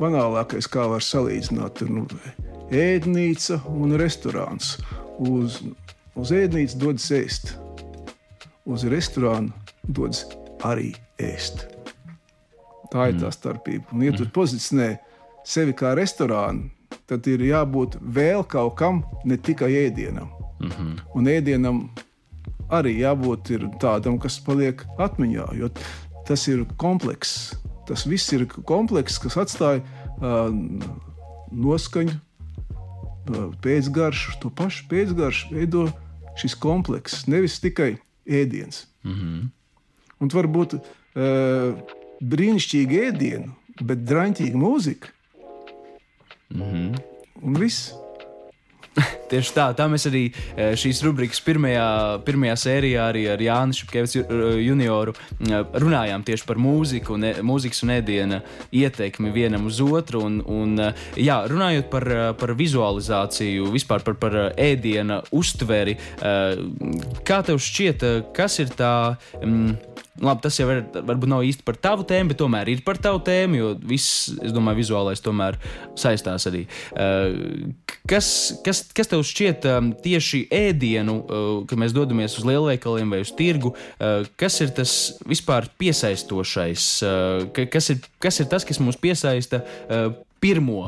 banālākais, 0.00 0.68
kā 0.72 0.86
var 0.88 1.04
salīdzināt, 1.04 1.82
ir 1.84 1.90
nu, 1.92 2.04
ēdnīca 2.72 3.60
un 3.68 3.92
restorāns. 4.00 4.76
Uz, 5.20 5.60
uz 6.16 6.32
ēdnīcu 6.32 6.80
dodas 6.80 7.10
ēst, 7.12 7.52
uz 8.64 8.84
restorānu 8.88 9.52
dodas 9.84 10.24
arī 10.64 10.94
ēst. 11.20 11.66
Tā 12.92 13.10
ir 13.10 13.20
tā 13.20 13.28
mm. 13.28 13.36
starpība. 13.36 13.92
Un, 13.92 14.06
ja 14.06 14.14
tu 14.16 14.24
mm. 14.24 14.32
pozicionē 14.32 14.88
sevi 15.46 15.76
kā 15.76 15.92
restorānu, 15.98 16.70
tad 17.06 17.28
ir 17.28 17.44
jābūt 17.44 18.00
vēl 18.00 18.44
kaut 18.48 18.76
kam, 18.80 19.04
ne 19.24 19.36
tikai 19.36 19.70
ēdienam. 19.84 20.32
Mm 20.60 20.70
-hmm. 20.70 20.98
Un 21.14 21.26
ēdienam 21.28 21.88
arī 22.70 22.96
jābūt 22.98 23.52
tādam, 23.80 24.18
kas 24.18 24.40
paliek 24.40 24.82
atmiņā, 24.98 25.46
jo 25.58 25.68
tas 26.26 26.48
ir 26.48 26.64
komplekss 26.76 27.52
tas 27.86 28.06
viss 28.08 28.32
ir 28.34 28.46
komplekss, 28.46 29.20
kas 29.22 29.36
atstāja 29.40 29.82
uh, 29.82 30.50
noskaņu, 31.52 32.16
uh, 32.16 33.50
pēcgaršu, 33.64 34.38
to 34.42 34.50
pašu 34.50 34.86
pēcgaršu 34.90 35.54
veido 35.54 35.86
šis 36.40 36.56
komplekss, 36.60 37.26
nevis 37.30 37.60
tikai 37.62 37.96
ēdiens. 38.26 38.86
Mm 39.04 39.12
-hmm. 39.12 39.44
Un 40.20 40.32
varbūt 40.32 40.78
uh, 40.78 41.76
brīnišķīgi 42.20 43.02
ēdienu, 43.10 43.52
bet 43.80 44.04
draņķīga 44.08 44.56
mūzika. 44.56 45.08
Mm 46.50 46.62
-hmm. 46.62 47.00
Un 47.42 47.54
viss. 47.54 47.92
Tieši 49.30 49.54
tā, 49.56 49.66
tā 49.76 49.86
mēs 49.90 50.06
arī 50.10 50.22
e, 50.28 50.68
šīs 50.78 51.02
rubrikas 51.06 51.40
pirmajā, 51.44 51.86
pirmajā 52.26 52.56
sērijā 52.62 53.08
arī 53.10 53.24
ar 53.32 53.42
Jānu 53.42 53.76
Šepkevicu 53.76 54.22
junioru 54.62 55.14
e, 55.16 55.62
runājām 55.82 56.24
tieši 56.26 56.46
par 56.48 56.60
mūziku 56.62 57.16
un 57.16 57.26
e, 57.26 57.32
mūzikas 57.46 57.82
un 57.86 57.94
ēdiena 57.96 58.40
ietekmi 58.70 59.34
vienam 59.34 59.66
uz 59.70 59.80
otru. 59.84 60.22
Un, 60.26 60.38
un, 60.46 60.78
jā, 61.18 61.40
runājot 61.50 61.90
par, 61.92 62.08
par 62.38 62.54
vizualizāciju, 62.58 63.70
vispār 63.74 64.06
par, 64.06 64.18
par 64.20 64.38
ēdiena 64.52 65.20
uztveri, 65.34 65.96
kā 67.26 67.42
tev 67.46 67.60
šķiet, 67.62 68.06
kas 68.36 68.60
ir 68.62 68.72
tā? 68.78 68.94
Mm, 69.42 69.76
Labi, 70.22 70.40
tas 70.46 70.56
jau 70.56 70.66
ir, 70.72 70.82
varbūt 70.94 71.28
nav 71.28 71.44
īsti 71.44 71.64
par 71.66 71.76
tavu 71.80 72.06
tēmu, 72.08 72.32
bet 72.32 72.40
tomēr 72.40 72.70
ir 72.72 72.82
par 72.86 72.96
tavu 73.02 73.20
tēmu, 73.26 73.58
jo 73.58 73.72
viss, 73.84 74.30
es 74.40 74.54
domāju, 74.54 74.80
vizuālais 74.80 75.20
tomēr 75.24 75.58
saistās 75.98 76.48
arī. 76.48 76.64
Uh, 76.96 77.68
kas, 78.08 78.28
kas, 78.64 78.84
kas 78.96 79.12
tev 79.12 79.24
šķiet 79.26 79.68
um, 79.74 79.90
tieši 80.04 80.46
ēdienu, 80.56 81.18
uh, 81.20 81.48
kad 81.68 81.80
mēs 81.82 81.96
dodamies 81.96 82.38
uz 82.40 82.48
lielveikaliem 82.48 83.12
vai 83.12 83.22
uz 83.24 83.32
tirgu, 83.36 83.74
kas 84.40 84.60
ir 84.64 84.72
tas 84.76 84.92
vispār 85.28 85.68
piesaistošais? 85.80 86.86
Kas 87.72 87.90
ir, 87.92 88.00
kas 88.22 88.40
ir 88.40 88.48
tas, 88.50 88.64
kas 88.68 88.80
mūs 88.82 88.98
piesaista 89.00 89.62
pirmo, 90.40 90.82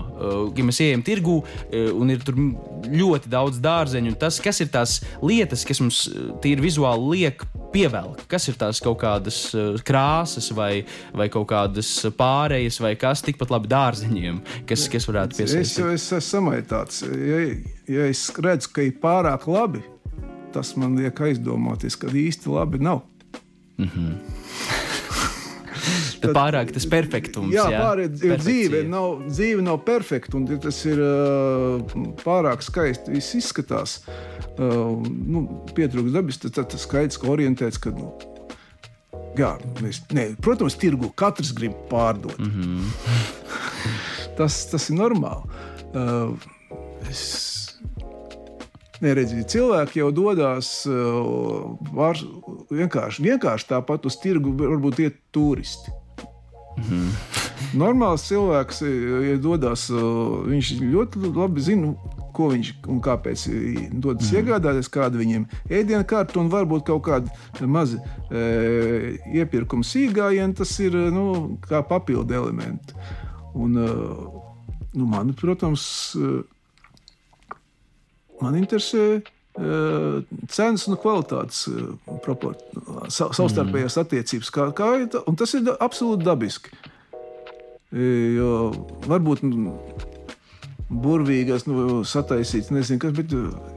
ja 0.56 0.64
mēs 0.64 0.80
ejam 0.84 1.04
tirgū 1.04 1.38
uh, 1.40 1.92
un 1.96 2.12
ir 2.14 2.24
ļoti 2.24 3.32
daudz 3.32 3.60
dārzeņu, 3.64 4.12
un 4.12 4.20
tas, 4.20 4.40
kas 4.44 4.60
ir 4.64 4.72
tās 4.72 5.00
lietas, 5.24 5.64
kas 5.68 5.80
mums 5.84 6.04
tīri 6.44 6.64
vizuāli 6.68 7.24
liek 7.24 7.44
pievelk, 7.72 8.24
kas 8.30 8.48
ir 8.50 8.58
tās 8.60 8.80
kaut 8.84 9.00
kādas 9.02 9.40
uh, 9.56 9.76
krāsas 9.86 10.50
vai, 10.56 10.84
vai 11.16 11.28
kaut 11.32 11.48
kādas 11.52 11.90
pārējas 12.18 12.80
vai 12.84 12.94
kas 13.00 13.24
tikpat 13.26 13.52
labi 13.54 13.70
dārzeņiem, 13.72 14.40
kas, 14.68 14.88
kas 14.92 15.08
varētu 15.10 15.40
piesaistīt. 15.42 15.66
Es 15.66 15.78
jau 15.78 15.92
es 15.92 16.08
esmu 16.08 16.24
samaitāts. 16.28 17.04
Ja, 17.04 17.44
ja 17.90 18.08
es 18.08 18.26
redzu, 18.38 18.72
ka 18.74 18.86
ir 18.86 18.98
pārāk 19.02 19.48
labi, 19.50 19.84
tas 20.54 20.74
man 20.80 20.96
liek 20.98 21.20
aizdomāties, 21.28 21.98
ka 22.00 22.10
īsti 22.10 22.52
labi 22.54 22.82
nav. 22.82 23.04
Mm 23.78 23.90
-hmm. 23.94 24.77
Tad, 26.22 26.32
pārāk 26.36 26.72
tas 26.74 26.86
perfektums. 26.90 27.52
Jā, 27.54 27.66
jā 27.72 27.82
pārāk 27.82 28.16
dzīve 28.42 28.82
nav, 28.90 29.22
dzīve 29.28 29.64
nav 29.64 29.80
perfekta, 29.86 30.36
un 30.38 30.46
tas 30.62 30.80
ir 30.88 31.02
pārāk 32.24 32.64
skaisti. 32.66 33.14
Viss 33.14 33.36
izskatās, 33.38 34.00
nu, 34.58 35.44
pietrūkst 35.76 36.16
dabas, 36.16 36.40
tad 36.42 36.58
tas 36.58 36.82
skaidrs, 36.86 37.20
ka 37.20 37.30
orientēts. 37.32 37.80
Ka, 37.82 37.94
nu, 37.94 38.12
jā, 39.38 39.54
mēs, 39.82 40.02
ne, 40.16 40.30
protams, 40.42 40.78
tirgu 40.80 41.12
katrs 41.18 41.54
grib 41.56 41.76
pārdot. 41.90 42.38
Mm 42.38 42.50
-hmm. 42.54 42.80
tas, 44.38 44.64
tas 44.70 44.90
ir 44.90 44.98
normāli. 44.98 45.42
Uh, 45.94 46.34
es, 47.10 47.22
Neredzi, 48.98 49.44
cilvēki 49.46 50.00
jau 50.00 50.08
dodas 50.10 50.86
uh, 50.90 51.78
vienkārši, 52.74 53.22
vienkārši 53.22 53.68
tāpat 53.70 54.08
uz 54.10 54.16
tirgu, 54.18 54.50
varbūt 54.58 54.98
iet 55.04 55.20
turisti. 55.30 55.94
Mm. 56.86 57.10
Normāls 57.78 58.24
cilvēks, 58.28 58.80
ja 59.26 59.36
dodas, 59.42 59.88
uh, 59.92 60.44
viņš 60.48 60.70
ļoti 60.80 61.32
labi 61.34 61.64
zina, 61.64 61.92
ko 62.36 62.48
viņš 62.52 62.70
un 62.88 63.00
kāpēc 63.02 63.44
dodas 63.98 64.30
mm. 64.30 64.36
iegādāties, 64.38 64.90
kāda 64.94 65.18
viņiem 65.18 65.48
ēdienu 65.66 66.06
kārta 66.08 66.38
un 66.40 66.50
varbūt 66.52 66.86
kaut 66.86 67.02
kāda 67.08 67.66
maza 67.66 67.98
e, 68.30 69.16
iepirkuma 69.34 69.82
sīkājiena. 69.82 70.54
Tas 70.60 70.76
ir 70.84 70.94
nu, 71.10 71.24
kā 71.66 71.82
papildu 71.82 72.38
elementi. 72.38 72.94
Un, 73.58 73.74
nu, 73.74 75.08
man, 75.10 75.34
protams, 75.34 76.14
Man 78.38 78.54
interesē 78.58 79.18
cenas 80.48 80.86
un 80.88 80.98
kvalitātes 81.00 81.64
sa 83.08 83.30
savstarpējās 83.34 83.96
mm. 83.96 84.04
attiecības. 84.04 84.52
Kā, 84.54 84.68
kā, 84.76 84.92
un 85.26 85.38
tas 85.38 85.54
ir 85.58 85.72
absolūti 85.78 86.26
dabiski. 86.26 86.74
Jo 87.90 88.70
varbūt 89.08 89.42
nu, 89.48 89.74
burvīgais, 90.88 91.66
nu, 91.68 92.02
sataisīts, 92.08 92.70
nezinu, 92.72 93.00
kas, 93.02 93.14
bet 93.16 93.32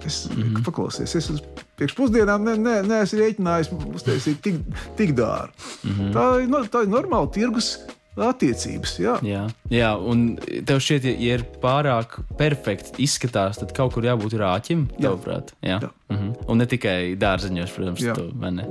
es 0.07 0.19
mm 0.29 0.41
-hmm. 0.41 0.65
paklausies. 0.65 1.15
Es 1.15 1.31
priekš 1.75 1.95
pusdienām 1.95 2.43
ne, 2.43 2.57
ne, 2.57 2.75
neesmu 2.87 3.19
rēķinājis 3.19 3.71
uztaisīt 3.95 4.41
tik, 4.41 4.61
tik 4.97 5.15
dārgu. 5.15 5.53
Mm 5.83 5.91
-hmm. 5.91 6.13
tā, 6.13 6.47
no, 6.47 6.63
tā 6.63 6.83
ir 6.83 6.93
normāla 6.93 7.31
tirgus 7.31 7.79
attiecības. 8.25 8.95
Jā. 9.01 9.17
Jā, 9.25 9.43
jā, 9.73 9.91
un 9.97 10.35
tev 10.67 10.81
šķiet, 10.83 11.09
ja 11.11 11.37
ir 11.39 11.45
pārāk 11.63 12.19
perfekti 12.39 13.03
izskatās, 13.05 13.61
tad 13.61 13.73
kaut 13.77 13.95
kur 13.95 14.07
jābūt 14.07 14.37
rāķim, 14.41 14.87
tavuprāt. 14.99 15.55
Jā. 15.61 15.79
Jā. 15.81 15.91
Mm 16.11 16.17
-hmm. 16.17 16.33
Un 16.47 16.57
ne 16.57 16.65
tikai 16.65 17.15
dārzeņos, 17.15 17.75
protams, 17.75 18.01
jā. 18.01 18.15
to 18.15 18.29
vai 18.33 18.51
ne. 18.51 18.67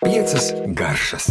Piecas 0.00 0.54
garšas. 0.66 1.28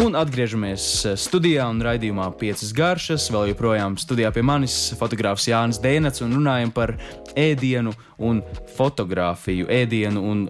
Un 0.00 0.16
atgriežamies 0.18 0.82
studijā 1.20 1.66
un 1.70 1.82
raidījumā 1.84 2.30
Piecas 2.40 2.72
garšas. 2.72 3.28
Vēl 3.30 3.50
joprojām 3.52 3.98
studijā 4.00 4.32
pie 4.34 4.42
manis 4.42 4.76
fotogrāfs 4.98 5.46
Jānis 5.50 5.78
Dēnats 5.78 6.24
un 6.24 6.32
runājam 6.38 6.72
par 6.74 6.94
ēdienu 7.36 7.92
un 8.18 8.40
fotografiju, 8.76 9.68
ēdienu 9.70 10.24
un 10.24 10.48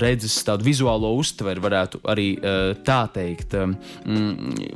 redzes 0.00 0.36
tādu 0.46 0.66
vizuālo 0.66 1.14
uztveri, 1.18 1.62
varētu 1.62 2.00
arī 2.08 2.28
uh, 2.36 2.72
tā 2.84 3.00
teikt. 3.14 3.56
Um, 3.58 3.76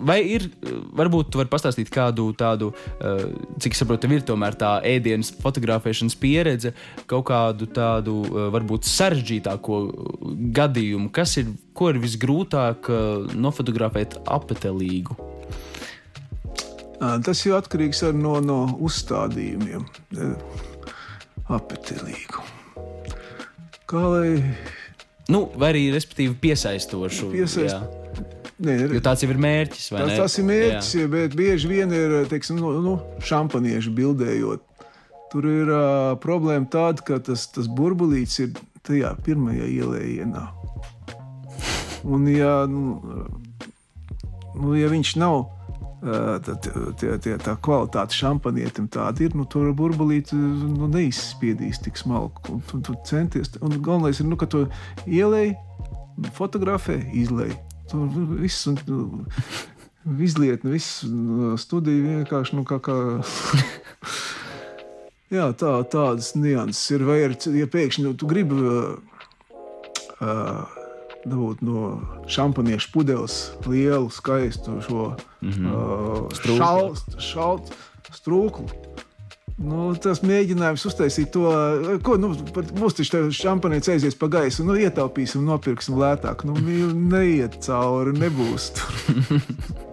vai 0.09 0.21
ir, 0.35 0.49
varbūt 0.97 1.33
tu 1.33 1.41
vari 1.43 1.53
pastāstīt 1.53 1.93
kādu 1.93 2.31
tādu, 2.39 2.71
uh, 2.73 3.25
cik 3.63 3.77
saprotu, 3.77 4.11
ir 4.13 4.25
tomēr 4.29 4.57
tā 4.59 4.75
ēdienas 4.89 5.35
fotografēšanas 5.43 6.17
pieredze, 6.21 6.73
kaut 7.11 7.27
kādu 7.31 7.69
tādu 7.73 8.21
uh, 8.25 8.47
varbūt 8.55 8.89
sarežģītāko 8.89 9.83
gadījumu, 10.57 11.11
kas 11.13 11.37
ir, 11.43 11.53
ko 11.77 11.93
ir 11.93 12.01
visgrūtāk 12.03 12.91
uh, 12.93 13.37
nofotografēt 13.37 14.21
apetelīgu? 14.25 15.19
Tas 17.03 17.41
jau 17.43 17.57
atkarīgs 17.59 18.05
no, 18.15 18.37
no 18.39 18.59
uzstādījumiem. 18.87 19.83
Apetelīgu. 21.51 22.45
Kā 23.91 24.03
lai 24.07 24.29
Nu, 25.31 25.45
vai 25.55 25.71
arī, 25.75 25.83
respektīvi, 25.95 26.35
piesaistošu. 26.43 27.31
Piesaist... 27.35 28.01
Nē, 28.63 28.77
jo 28.95 29.01
tāds 29.03 29.25
jau 29.25 29.31
ir 29.33 29.39
mērķis. 29.43 29.89
Tas, 29.91 30.07
ne? 30.07 30.17
tas 30.19 30.35
ir 30.39 30.45
mērķis, 30.47 30.91
jā. 31.01 31.07
bet 31.11 31.33
bieži 31.39 31.71
vien 31.71 31.95
ir 31.95 32.13
teiksim, 32.31 32.61
nu, 32.63 32.75
nu, 32.85 32.93
šampaniešu 33.27 33.91
bildējot. 33.97 34.63
Tur 35.33 35.49
ir 35.49 35.71
uh, 35.73 36.13
problēma 36.23 36.69
tāda, 36.71 37.03
ka 37.07 37.19
tas, 37.25 37.49
tas 37.51 37.67
burbulīts 37.67 38.39
ir 38.45 38.53
tajā 38.87 39.15
pirmajā 39.27 39.67
ielējienā. 39.73 40.45
Un, 42.03 42.29
ja, 42.31 42.55
nu, 42.71 43.01
nu, 44.59 44.77
ja 44.79 44.91
viņš 44.93 45.15
nav 45.23 45.47
tad, 46.03 46.67
tie, 46.99 47.13
tie, 47.23 47.37
tā 47.39 47.53
kvalitāte 47.63 48.17
šampanietim 48.17 48.89
tāda 48.91 49.23
ir, 49.23 49.37
nu, 49.39 49.45
tur 49.47 49.69
burbulīt 49.79 50.33
nu, 50.35 50.89
neizspiedīs 50.91 51.79
tik 51.85 52.01
smalku. 52.01 52.57
Un, 52.57 52.65
tu, 52.67 52.81
tu 52.83 52.97
centies, 53.07 53.53
un 53.63 53.77
galvenais 53.79 54.19
ir, 54.19 54.27
nu, 54.27 54.39
ka 54.41 54.49
tu 54.51 54.65
ielēji, 55.07 55.55
fotografē, 56.35 56.99
izlēji. 57.15 57.55
Tur 57.93 58.11
viss 58.41 58.67
un 58.71 58.81
nu, 58.89 58.99
izliet, 60.27 60.67
nu, 60.67 60.75
viss 60.75 61.05
nu, 61.07 61.55
studija 61.61 62.19
vienkārši, 62.19 62.59
nu, 62.59 62.67
kā, 62.67 62.83
kā 62.83 62.99
Jā, 65.33 65.47
tā, 65.57 65.79
tādas 65.89 66.35
nianses 66.37 66.91
ir. 66.93 67.07
Vai 67.09 67.23
ir, 67.25 67.39
ja 67.57 67.65
pēkšņi 67.71 68.05
nu, 68.05 68.13
tu 68.21 68.27
gribi 68.29 68.59
uh, 68.59 68.99
uh, 70.21 70.82
dabūt 71.25 71.63
no 71.67 72.01
šampaniešu 72.31 72.91
pudeles 72.95 73.39
lielu, 73.67 74.11
skaistu 74.11 74.81
šo 74.87 75.17
mm 75.41 75.51
-hmm. 75.51 75.73
uh, 75.73 76.57
šaltu, 76.59 77.21
šalt, 77.21 77.75
strūklu. 78.13 78.69
Nu, 79.63 79.93
tas 79.95 80.23
mēģinājums 80.23 80.87
uztaisīt 80.89 81.31
to, 81.31 81.53
ko 82.03 82.17
nu, 82.17 82.33
mums 82.79 82.95
taču 82.95 83.31
šampanietis 83.31 83.89
aizies 83.89 84.19
pa 84.19 84.27
gaisu, 84.27 84.65
nu, 84.65 84.75
ietaupīsim, 84.75 85.45
nopirksim 85.45 85.95
lētāk. 85.95 86.45
Nu, 86.49 86.57
neiet 86.95 87.61
cauri, 87.61 88.17
nebūs. 88.19 88.73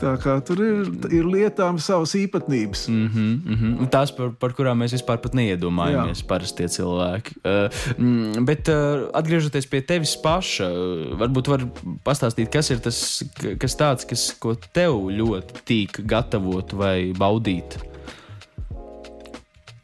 Tā 0.00 0.12
kā 0.18 0.34
tur 0.44 0.60
ir, 0.64 0.88
ir 1.14 1.26
lietām 1.28 1.78
savas 1.82 2.14
īpatnības. 2.18 2.88
Mm 2.88 3.08
-hmm, 3.08 3.34
mm 3.44 3.56
-hmm. 3.60 3.88
Tās, 3.90 4.10
par, 4.16 4.32
par 4.38 4.52
kurām 4.52 4.82
mēs 4.82 4.96
vispār 4.96 5.20
neiedomājamies, 5.34 6.22
Jā. 6.22 6.26
parasti 6.26 6.68
cilvēki. 6.68 7.36
Uh, 7.44 8.44
bet 8.44 8.68
uh, 8.68 9.08
atgriežoties 9.12 9.66
pie 9.66 9.80
tevis 9.80 10.16
paša, 10.16 10.66
uh, 10.66 11.18
varbūt 11.20 11.48
var 11.48 11.66
pastāstīt, 12.04 12.50
kas 12.50 12.70
ir 12.70 12.80
tas, 12.80 13.22
kas 13.58 13.76
tāds, 13.76 14.08
kas, 14.08 14.34
ko 14.38 14.54
tev 14.54 15.10
ļoti 15.10 15.62
tīk 15.64 16.02
gatavot 16.06 16.72
vai 16.72 17.12
baudīt. 17.12 17.78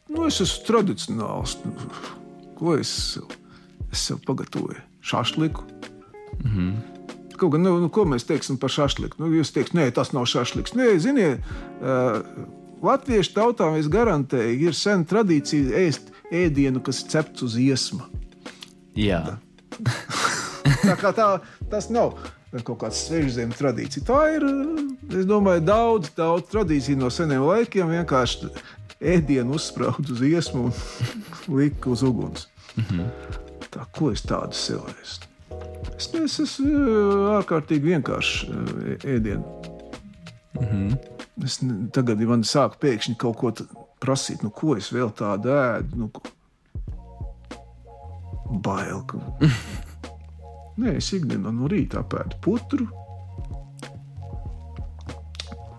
Nu, 0.09 0.25
es 0.25 0.41
esmu 0.41 0.65
tradicionāls. 0.67 1.57
Ko 2.57 2.77
es, 2.77 3.19
es 3.91 3.99
sev 4.07 4.17
pagatavoju? 4.25 4.81
Šāšliku. 5.01 5.63
Mm 6.43 6.51
-hmm. 6.55 6.98
Kaut 7.39 7.53
gan, 7.55 7.63
nu, 7.63 7.77
nu, 7.79 7.89
ko 7.93 8.03
mēs 8.09 8.27
teiksim 8.27 8.57
par 8.59 8.71
šašliku? 8.73 9.19
Nu, 9.21 9.29
jūs 9.31 9.53
teiksiet, 9.55 9.75
nē, 9.77 9.89
tas 9.95 10.11
nav 10.15 10.27
šašliks. 10.29 10.75
Nē, 10.75 10.89
ziniet, 10.99 11.45
uh, 11.79 12.19
latviešu 12.85 13.35
tautām 13.37 13.77
es 13.79 13.87
garantēju, 13.91 14.57
ir 14.69 14.77
sena 14.77 15.07
tradīcija 15.07 15.85
ēst 15.85 16.11
ēdienu, 16.35 16.83
kas 16.83 17.03
ir 17.03 17.13
cepts 17.13 17.45
uz 17.47 17.55
iesma. 17.59 18.09
Jā. 18.99 19.21
Tā, 19.71 19.95
tā 20.89 20.97
kā 20.99 21.13
tā, 21.15 21.29
tas 21.71 21.89
nav 21.93 22.17
kaut 22.65 22.79
kāda 22.81 22.97
svežzemes 22.97 23.59
tradīcija. 23.59 24.05
Tā 24.07 24.19
ir, 24.35 24.45
es 25.21 25.27
domāju, 25.29 25.63
daudz, 25.67 26.11
daudz 26.17 26.49
tradīciju 26.49 26.97
no 26.99 27.11
seniem 27.13 27.45
laikiem. 27.45 27.91
Vienkārši 27.93 28.49
ēdienu 28.99 29.55
uzsprāst 29.59 30.09
uz 30.09 30.23
iesmu 30.25 30.69
un 30.69 30.77
lika 31.59 31.93
uz 31.93 32.03
uguns. 32.03 32.49
Mm 32.75 32.83
-hmm. 32.89 33.37
Tā, 33.69 33.85
ko 33.93 34.11
es 34.11 34.25
tādu 34.25 34.57
sev 34.57 34.81
ēstu? 34.89 35.28
Es, 35.99 36.07
es 36.15 36.37
esmu 36.39 36.69
ārkārtīgi 37.35 37.91
vienkāršs 37.91 38.45
ēdienu. 39.03 39.43
Mm 40.55 40.67
-hmm. 40.69 40.93
Es 41.43 41.57
tagad, 41.95 42.21
ja 42.21 42.27
man 42.27 42.43
sāk 42.47 42.77
pēkšņi 42.79 43.15
kaut 43.19 43.37
ko 43.39 43.51
prasīt, 43.99 44.43
nu, 44.43 44.49
ko 44.55 44.77
es 44.79 44.93
vēl 44.95 45.11
tādu 45.11 45.51
ēdu, 45.51 45.99
nu, 45.99 46.09
bail. 48.63 49.03
Ka... 49.07 49.19
Nē, 50.79 50.95
es 51.01 51.11
ikdienā 51.13 51.51
no 51.51 51.67
rīta 51.67 52.03
pēdu 52.03 52.39
putru, 52.43 52.87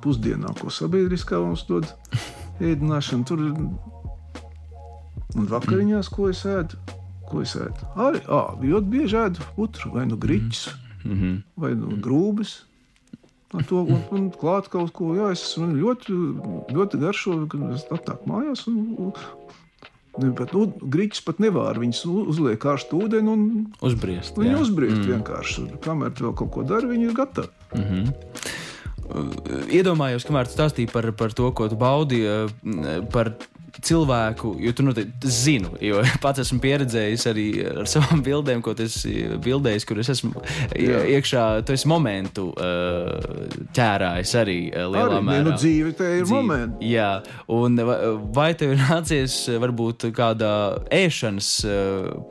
pusdienā, 0.04 0.52
ko 0.60 0.68
sabiedriskā 0.68 1.40
mums 1.40 1.64
dod 1.68 1.88
ēdināšanu. 2.70 3.24
Tur 3.24 3.46
un 5.36 5.52
vakariņās, 5.56 6.12
ko 6.12 6.28
es 6.28 6.44
ēdu. 6.44 6.99
Ko 7.30 7.44
es 7.44 7.54
ēdu? 7.58 7.90
Arī 7.94 8.22
ā, 8.26 8.40
ļoti 8.58 8.90
bieži 8.90 9.20
ēdu 9.20 9.46
putru 9.56 9.94
vai 9.94 10.06
nu 10.10 10.18
griķus, 10.18 10.64
mm 11.04 11.14
-hmm. 11.14 11.38
vai 11.62 11.74
nu 11.78 11.96
grūbis. 12.02 12.56
Ar 13.54 13.64
to 13.66 13.82
un, 13.82 14.02
un 14.14 14.30
klāt 14.30 14.68
kaut 14.70 14.92
ko, 14.94 15.14
jā, 15.14 15.32
es 15.34 15.56
ļoti, 15.58 16.14
ļoti 16.70 17.00
garšo, 17.02 17.46
kad 17.50 17.60
es 17.74 17.86
atnāku 17.90 18.30
mājās. 18.30 18.66
Un, 18.70 19.14
Ne, 20.18 20.32
bet, 20.34 20.50
nu, 20.52 20.64
Grieķis 20.90 21.22
pat 21.22 21.38
nevar. 21.38 21.78
Viņus 21.78 22.00
uzliek 22.10 22.58
karstu 22.60 22.98
ūdeni 23.04 23.30
un 23.30 23.44
uzbriest. 23.86 24.38
Viņi 24.40 24.56
uzbriest 24.58 24.98
mm. 24.98 25.06
vienkārši. 25.12 25.66
Kamēr 25.84 26.10
tu 26.16 26.26
vēl 26.26 26.34
kaut 26.40 26.50
ko 26.56 26.64
dari, 26.66 26.90
viņi 26.90 27.06
ir 27.08 27.14
gatavi. 27.14 27.48
Mm 27.76 27.84
-hmm. 27.86 28.04
Iedomājos, 29.74 30.26
kamēr 30.26 30.46
tu 30.46 30.54
stāstīji 30.54 30.90
par, 30.92 31.12
par 31.12 31.32
to, 31.32 31.50
ko 31.52 31.68
tu 31.68 31.76
baudi, 31.78 32.24
par 33.12 33.32
cilvēku, 33.84 34.54
jo 34.62 34.72
tu 34.76 34.84
noteikti 34.84 35.30
zinu, 35.30 35.72
jo 35.82 36.02
pats 36.24 36.42
esmu 36.44 36.60
pieredzējis 36.62 37.26
arī 37.30 37.46
ar 37.72 37.88
savām 37.90 38.22
bildēm, 38.26 38.62
ko 38.64 38.74
es 38.80 39.00
bildēju, 39.44 39.84
kur 39.88 40.00
es 40.02 40.10
esmu 40.14 40.32
Jā. 40.78 41.02
iekšā, 41.16 41.44
tu 41.66 41.74
esi 41.76 41.88
momentu 41.90 42.48
ķērājis 43.76 44.34
arī 44.40 44.58
lielā 44.74 45.04
arī, 45.06 45.20
mērā. 45.26 45.44
Nu, 45.46 45.56
dzīve 45.58 45.94
te 45.98 46.08
ir 46.18 46.24
dzīve. 46.24 46.36
momenti. 46.36 46.90
Jā, 46.94 47.10
un 47.52 47.78
vai 48.34 48.50
tev 48.58 48.74
ir 48.74 48.82
nācies 48.82 49.36
varbūt 49.62 50.08
kādā 50.16 50.52
ēšanas 50.94 51.50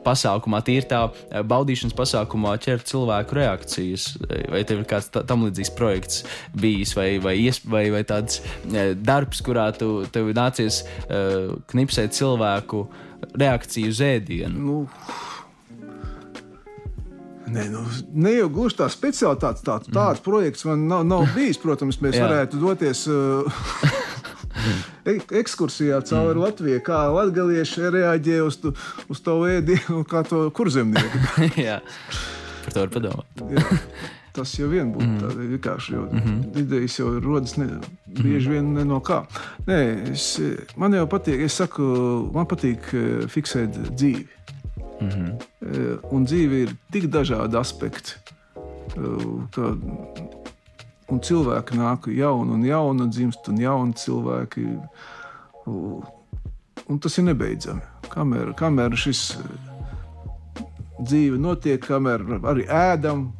pasākumā, 0.06 0.62
tīri 0.66 0.88
tā 0.90 1.02
baudīšanas 1.50 1.96
pasākumā 1.98 2.56
ķert 2.62 2.88
cilvēku 2.90 3.38
reakcijas, 3.40 4.10
vai 4.52 4.64
tev 4.68 4.82
ir 4.82 4.88
kāds 4.90 5.10
tam 5.14 5.46
līdzīgs 5.46 5.74
projekts 5.78 6.24
bijis, 6.60 6.94
vai, 6.98 7.10
vai, 7.22 7.36
vai, 7.70 7.84
vai 7.94 8.04
tāds 8.06 8.40
darbs, 9.00 9.42
kurā 9.44 9.70
tu 9.76 9.90
tev 10.12 10.30
nācies 10.36 10.82
uh, 10.82 11.29
knipsēt 11.72 12.16
cilvēku 12.16 12.86
reakciju 13.34 13.92
uz 13.92 14.00
ēdienu? 14.04 14.60
Nu. 14.60 14.78
Nē, 17.50 17.64
nu, 17.72 17.82
ne 18.14 18.36
jau 18.36 18.50
gluži 18.52 18.78
tā 18.78 18.86
speciāli 18.92 19.40
tāds, 19.42 19.64
tāds, 19.66 19.90
tāds 19.90 20.20
mm. 20.20 20.24
projekts 20.26 20.66
man 20.68 20.84
nav, 20.90 21.02
nav 21.08 21.26
bijis. 21.34 21.58
Protams, 21.58 21.98
mēs 22.02 22.18
varētu 22.24 22.60
doties 22.62 23.02
uh, 23.10 23.64
ekskursijā 25.40 25.98
cauri 26.06 26.36
mm. 26.36 26.44
Latvijai, 26.44 26.84
kā 26.86 27.02
latvieši 27.10 27.90
reaģē 27.96 28.38
uz, 28.46 28.60
tu, 28.62 28.74
uz 29.10 29.24
to 29.24 29.40
ēdienu, 29.50 30.04
kā 30.10 30.22
to 30.28 30.46
kurzemnieku. 30.54 31.24
Jā, 31.66 31.80
par 32.64 32.76
to 32.76 32.86
var 32.86 32.94
padomāt. 32.96 33.44
Tas 34.32 34.52
jau 34.58 34.68
vien 34.70 34.92
būtu 34.94 35.06
mm. 35.06 35.20
tāds 35.22 35.38
vienkārši, 35.40 35.94
mm 35.96 36.20
-hmm. 36.24 36.58
idejas 36.62 36.98
jau 36.98 37.08
rodas 37.20 37.56
ne, 37.56 37.66
bieži 38.06 38.50
vien 38.50 38.72
ne 38.74 38.84
no 38.84 39.00
kā. 39.00 39.24
Nē, 39.66 40.12
es, 40.12 40.40
man 40.76 40.94
jau 40.94 41.06
patīk, 41.06 41.40
es 41.44 41.56
saku, 41.58 41.82
man 42.34 42.46
patīk 42.46 42.92
eh, 42.94 43.26
fiksēt 43.26 43.74
dzīvi. 43.96 44.26
Mm 45.00 45.08
-hmm. 45.08 45.98
Un 46.10 46.26
dzīve 46.26 46.62
ir 46.62 46.74
tik 46.92 47.04
dažādi 47.04 47.56
aspekti, 47.56 48.12
eh, 48.96 49.26
ka 49.50 49.76
un 51.08 51.20
cilvēki 51.20 51.76
nāk 51.78 52.08
jauni 52.14 52.50
un 52.52 52.64
jauni, 52.64 53.02
un 53.02 53.10
dzimst 53.10 53.48
un 53.48 53.60
jauni 53.60 53.92
cilvēki. 53.92 54.66
Un 56.90 56.98
tas 56.98 57.18
ir 57.18 57.24
nebeidzami. 57.24 57.80
Kamēr, 58.10 58.54
kamēr 58.58 58.96
šis 58.96 59.36
dzīve 61.06 61.38
notiek, 61.38 61.82
kamēr 61.84 62.24
arī 62.42 62.66
ēdam, 62.66 63.30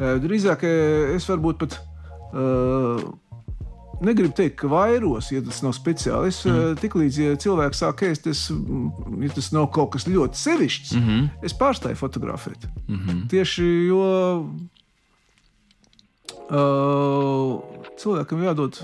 Drīzāk 0.00 0.64
es 0.64 1.26
varbūt 1.28 1.58
pat 1.60 1.74
uh, 2.32 3.02
negribu 4.00 4.32
teikt, 4.36 4.56
ka 4.62 4.70
vairos, 4.72 5.28
ja 5.32 5.42
tas 5.44 5.60
nav 5.64 5.74
speciāli. 5.76 6.32
Es 6.32 6.40
mm. 6.48 6.78
tiklīdz 6.80 7.20
ja 7.20 7.36
cilvēks 7.40 7.82
sāk 7.84 8.04
ēst, 8.08 8.28
es, 8.30 8.46
ja 9.20 9.32
tas 9.36 9.50
nav 9.52 9.68
kaut 9.76 9.92
kas 9.94 10.08
ļoti 10.08 10.40
sevišķs, 10.40 10.94
mm 10.96 11.08
-hmm. 11.08 11.28
es 11.46 11.56
pārstāju 11.56 12.00
fotografēt. 12.00 12.68
Mm 12.86 12.96
-hmm. 12.96 13.26
Tieši 13.30 13.68
jo 13.90 14.04
uh, 16.50 17.60
cilvēkam 18.00 18.44
jādod 18.48 18.80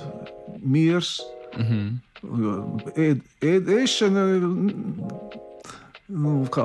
miers. 0.63 1.21
Mm 1.57 1.65
-hmm. 1.65 1.87
Ēd, 2.97 3.21
ēd, 3.41 3.69
ēšana 3.69 4.23
nu, 6.09 6.47
kā, 6.51 6.65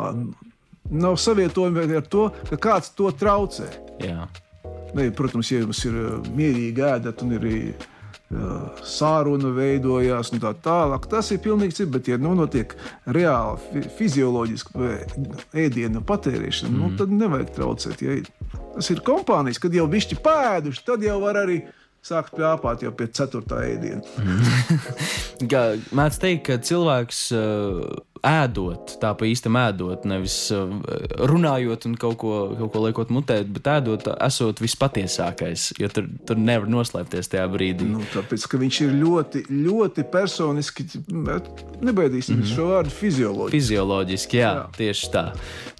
nav 0.91 1.17
savietojama 1.21 1.87
ar 1.97 2.05
to, 2.11 2.29
ka 2.51 2.59
kāds 2.69 2.91
to 2.95 3.11
traucē. 3.15 3.69
Jā. 4.03 4.27
Ne, 4.95 5.07
protams, 5.15 5.51
ja 5.51 5.61
jums 5.61 5.79
ir 5.87 5.95
uh, 5.95 6.29
mierīgi 6.35 6.83
ēdat 6.83 7.23
un 7.23 7.35
ir 7.37 7.45
uh, 7.47 8.81
sāruna 8.83 9.53
veidojās 9.55 10.33
un 10.35 10.43
tā 10.43 10.51
tālāk, 10.65 11.07
tas 11.11 11.31
ir 11.31 11.39
pilnīgi 11.43 11.77
cits. 11.79 11.91
Bet, 11.93 12.09
ja 12.11 12.19
nu, 12.19 12.33
notiek 12.35 12.75
reāli 13.07 13.85
fizioloģiska 13.97 14.91
ēdienu 15.63 16.03
patērēšana, 16.07 16.73
mm. 16.73 16.81
nu, 16.81 16.91
tad 16.99 17.13
nevajag 17.15 17.53
traucēt. 17.55 18.03
Ja 18.03 18.19
tas 18.75 18.91
ir 18.91 19.03
kompānijas, 19.07 19.61
kad 19.63 19.75
jau 19.75 19.87
bišķi 19.91 20.19
pēduši, 20.25 20.83
tad 20.87 21.07
jau 21.07 21.21
var 21.23 21.39
arī 21.45 21.61
sākt 22.05 22.33
pļāpāt 22.35 22.83
jau 22.83 22.91
pie 22.97 23.07
ceturtā 23.13 23.61
ēdiena. 23.67 24.01
Mēdz 25.97 26.21
teikt, 26.21 26.47
ka 26.47 26.57
cilvēks 26.65 27.27
uh, 27.37 27.83
ēdot, 28.27 28.95
tā 29.01 29.11
pa 29.17 29.25
īstam 29.25 29.57
ēdot, 29.57 30.05
nevis 30.09 30.35
uh, 30.53 30.69
runājot 31.29 31.87
un 31.89 31.95
kaut 31.99 32.17
ko, 32.21 32.33
kaut 32.59 32.71
ko 32.73 32.83
liekot 32.85 33.13
mutē, 33.13 33.39
bet 33.49 33.69
ēdot, 33.73 34.07
esot 34.27 34.61
vispatiesākais, 34.61 35.71
jo 35.81 35.89
tur, 35.93 36.09
tur 36.29 36.39
nevar 36.41 36.69
noslēpties 36.69 37.31
tajā 37.33 37.47
brīdī. 37.51 37.89
Nu, 37.89 38.05
tāpēc, 38.13 38.45
ka 38.51 38.61
viņš 38.61 38.81
ir 38.85 38.95
ļoti, 39.01 39.43
ļoti 39.49 40.07
personiski, 40.13 40.87
nebaidīsim 41.09 42.37
mm 42.37 42.45
-hmm. 42.45 42.53
šo 42.53 42.69
vārdu 42.75 42.95
fizioloģiski. 43.01 43.57
Fizioloģiski, 43.57 44.41
jā, 44.41 44.53
jā. 44.59 44.65
tieši 44.77 45.13
tā. 45.17 45.27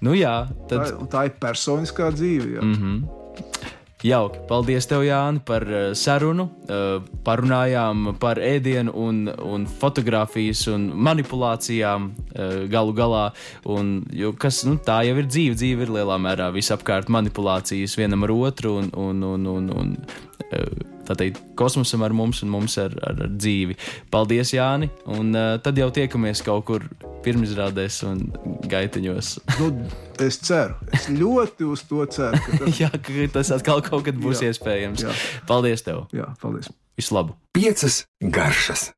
Nu 0.02 0.18
jā, 0.18 0.36
tad... 0.68 0.86
tā, 0.90 1.10
tā 1.14 1.26
ir 1.30 1.36
personiskā 1.42 2.10
dzīve. 2.10 2.56
Jā. 2.58 2.62
Mm 2.62 2.78
-hmm. 2.78 3.21
Jauki. 4.02 4.40
Paldies, 4.48 4.88
tev, 4.90 5.04
Jāni, 5.06 5.38
par 5.46 5.62
uh, 5.70 5.82
sarunu. 5.94 6.48
Uh, 6.66 7.04
parunājām 7.22 8.16
par 8.22 8.40
ēdienu, 8.42 8.90
un, 8.98 9.20
un 9.30 9.66
fotografijas 9.66 10.64
un 10.72 10.88
manipulācijām 11.06 12.08
uh, 12.10 12.56
galu 12.72 12.96
galā. 12.98 13.24
Un, 13.70 13.94
kas, 14.42 14.64
nu, 14.66 14.74
tā 14.82 15.02
jau 15.06 15.14
ir 15.22 15.30
dzīve. 15.30 15.58
Dzīve 15.58 15.86
ir 15.86 15.94
lielā 16.00 16.18
mērā 16.22 16.50
visapkārt 16.54 17.12
manipulācijas 17.14 17.94
vienam 18.00 18.26
ar 18.26 18.34
otru. 18.34 18.80
Un, 18.82 18.90
un, 18.98 19.22
un, 19.36 19.46
un, 19.54 19.70
un, 19.78 19.94
teikt, 21.08 21.40
kosmosam 21.58 22.04
ar 22.06 22.14
mums 22.16 22.42
un 22.44 22.52
mums 22.52 22.76
ar, 22.80 22.94
ar, 23.02 23.18
ar 23.26 23.32
dzīvi. 23.34 23.76
Paldies, 24.12 24.54
Jāni! 24.54 24.90
Un 25.10 25.34
uh, 25.34 25.56
tad 25.62 25.78
jau 25.80 25.90
tiekamies 25.94 26.44
kaut 26.46 26.66
kur 26.70 26.86
pirmizrādēs 27.26 28.02
un 28.08 28.24
gaitiņos. 28.70 29.34
nu, 29.60 29.72
es 30.22 30.40
ceru, 30.42 30.78
es 30.94 31.08
ļoti 31.12 31.68
uz 31.68 31.84
to 31.90 32.06
ceru. 32.12 32.40
Ka 32.46 32.62
tas... 32.64 32.80
jā, 32.84 32.90
ka 32.92 33.28
tas 33.38 33.52
atkal 33.58 33.84
kaut 33.86 34.06
kad 34.08 34.18
būs 34.22 34.44
jā, 34.44 34.52
iespējams. 34.52 35.06
Jā. 35.08 35.18
Paldies 35.50 35.86
tev! 35.86 36.06
Jā, 36.14 36.32
paldies! 36.42 36.70
Vislabāk! 36.98 37.38
Piecas 37.56 38.04
garšas! 38.20 38.92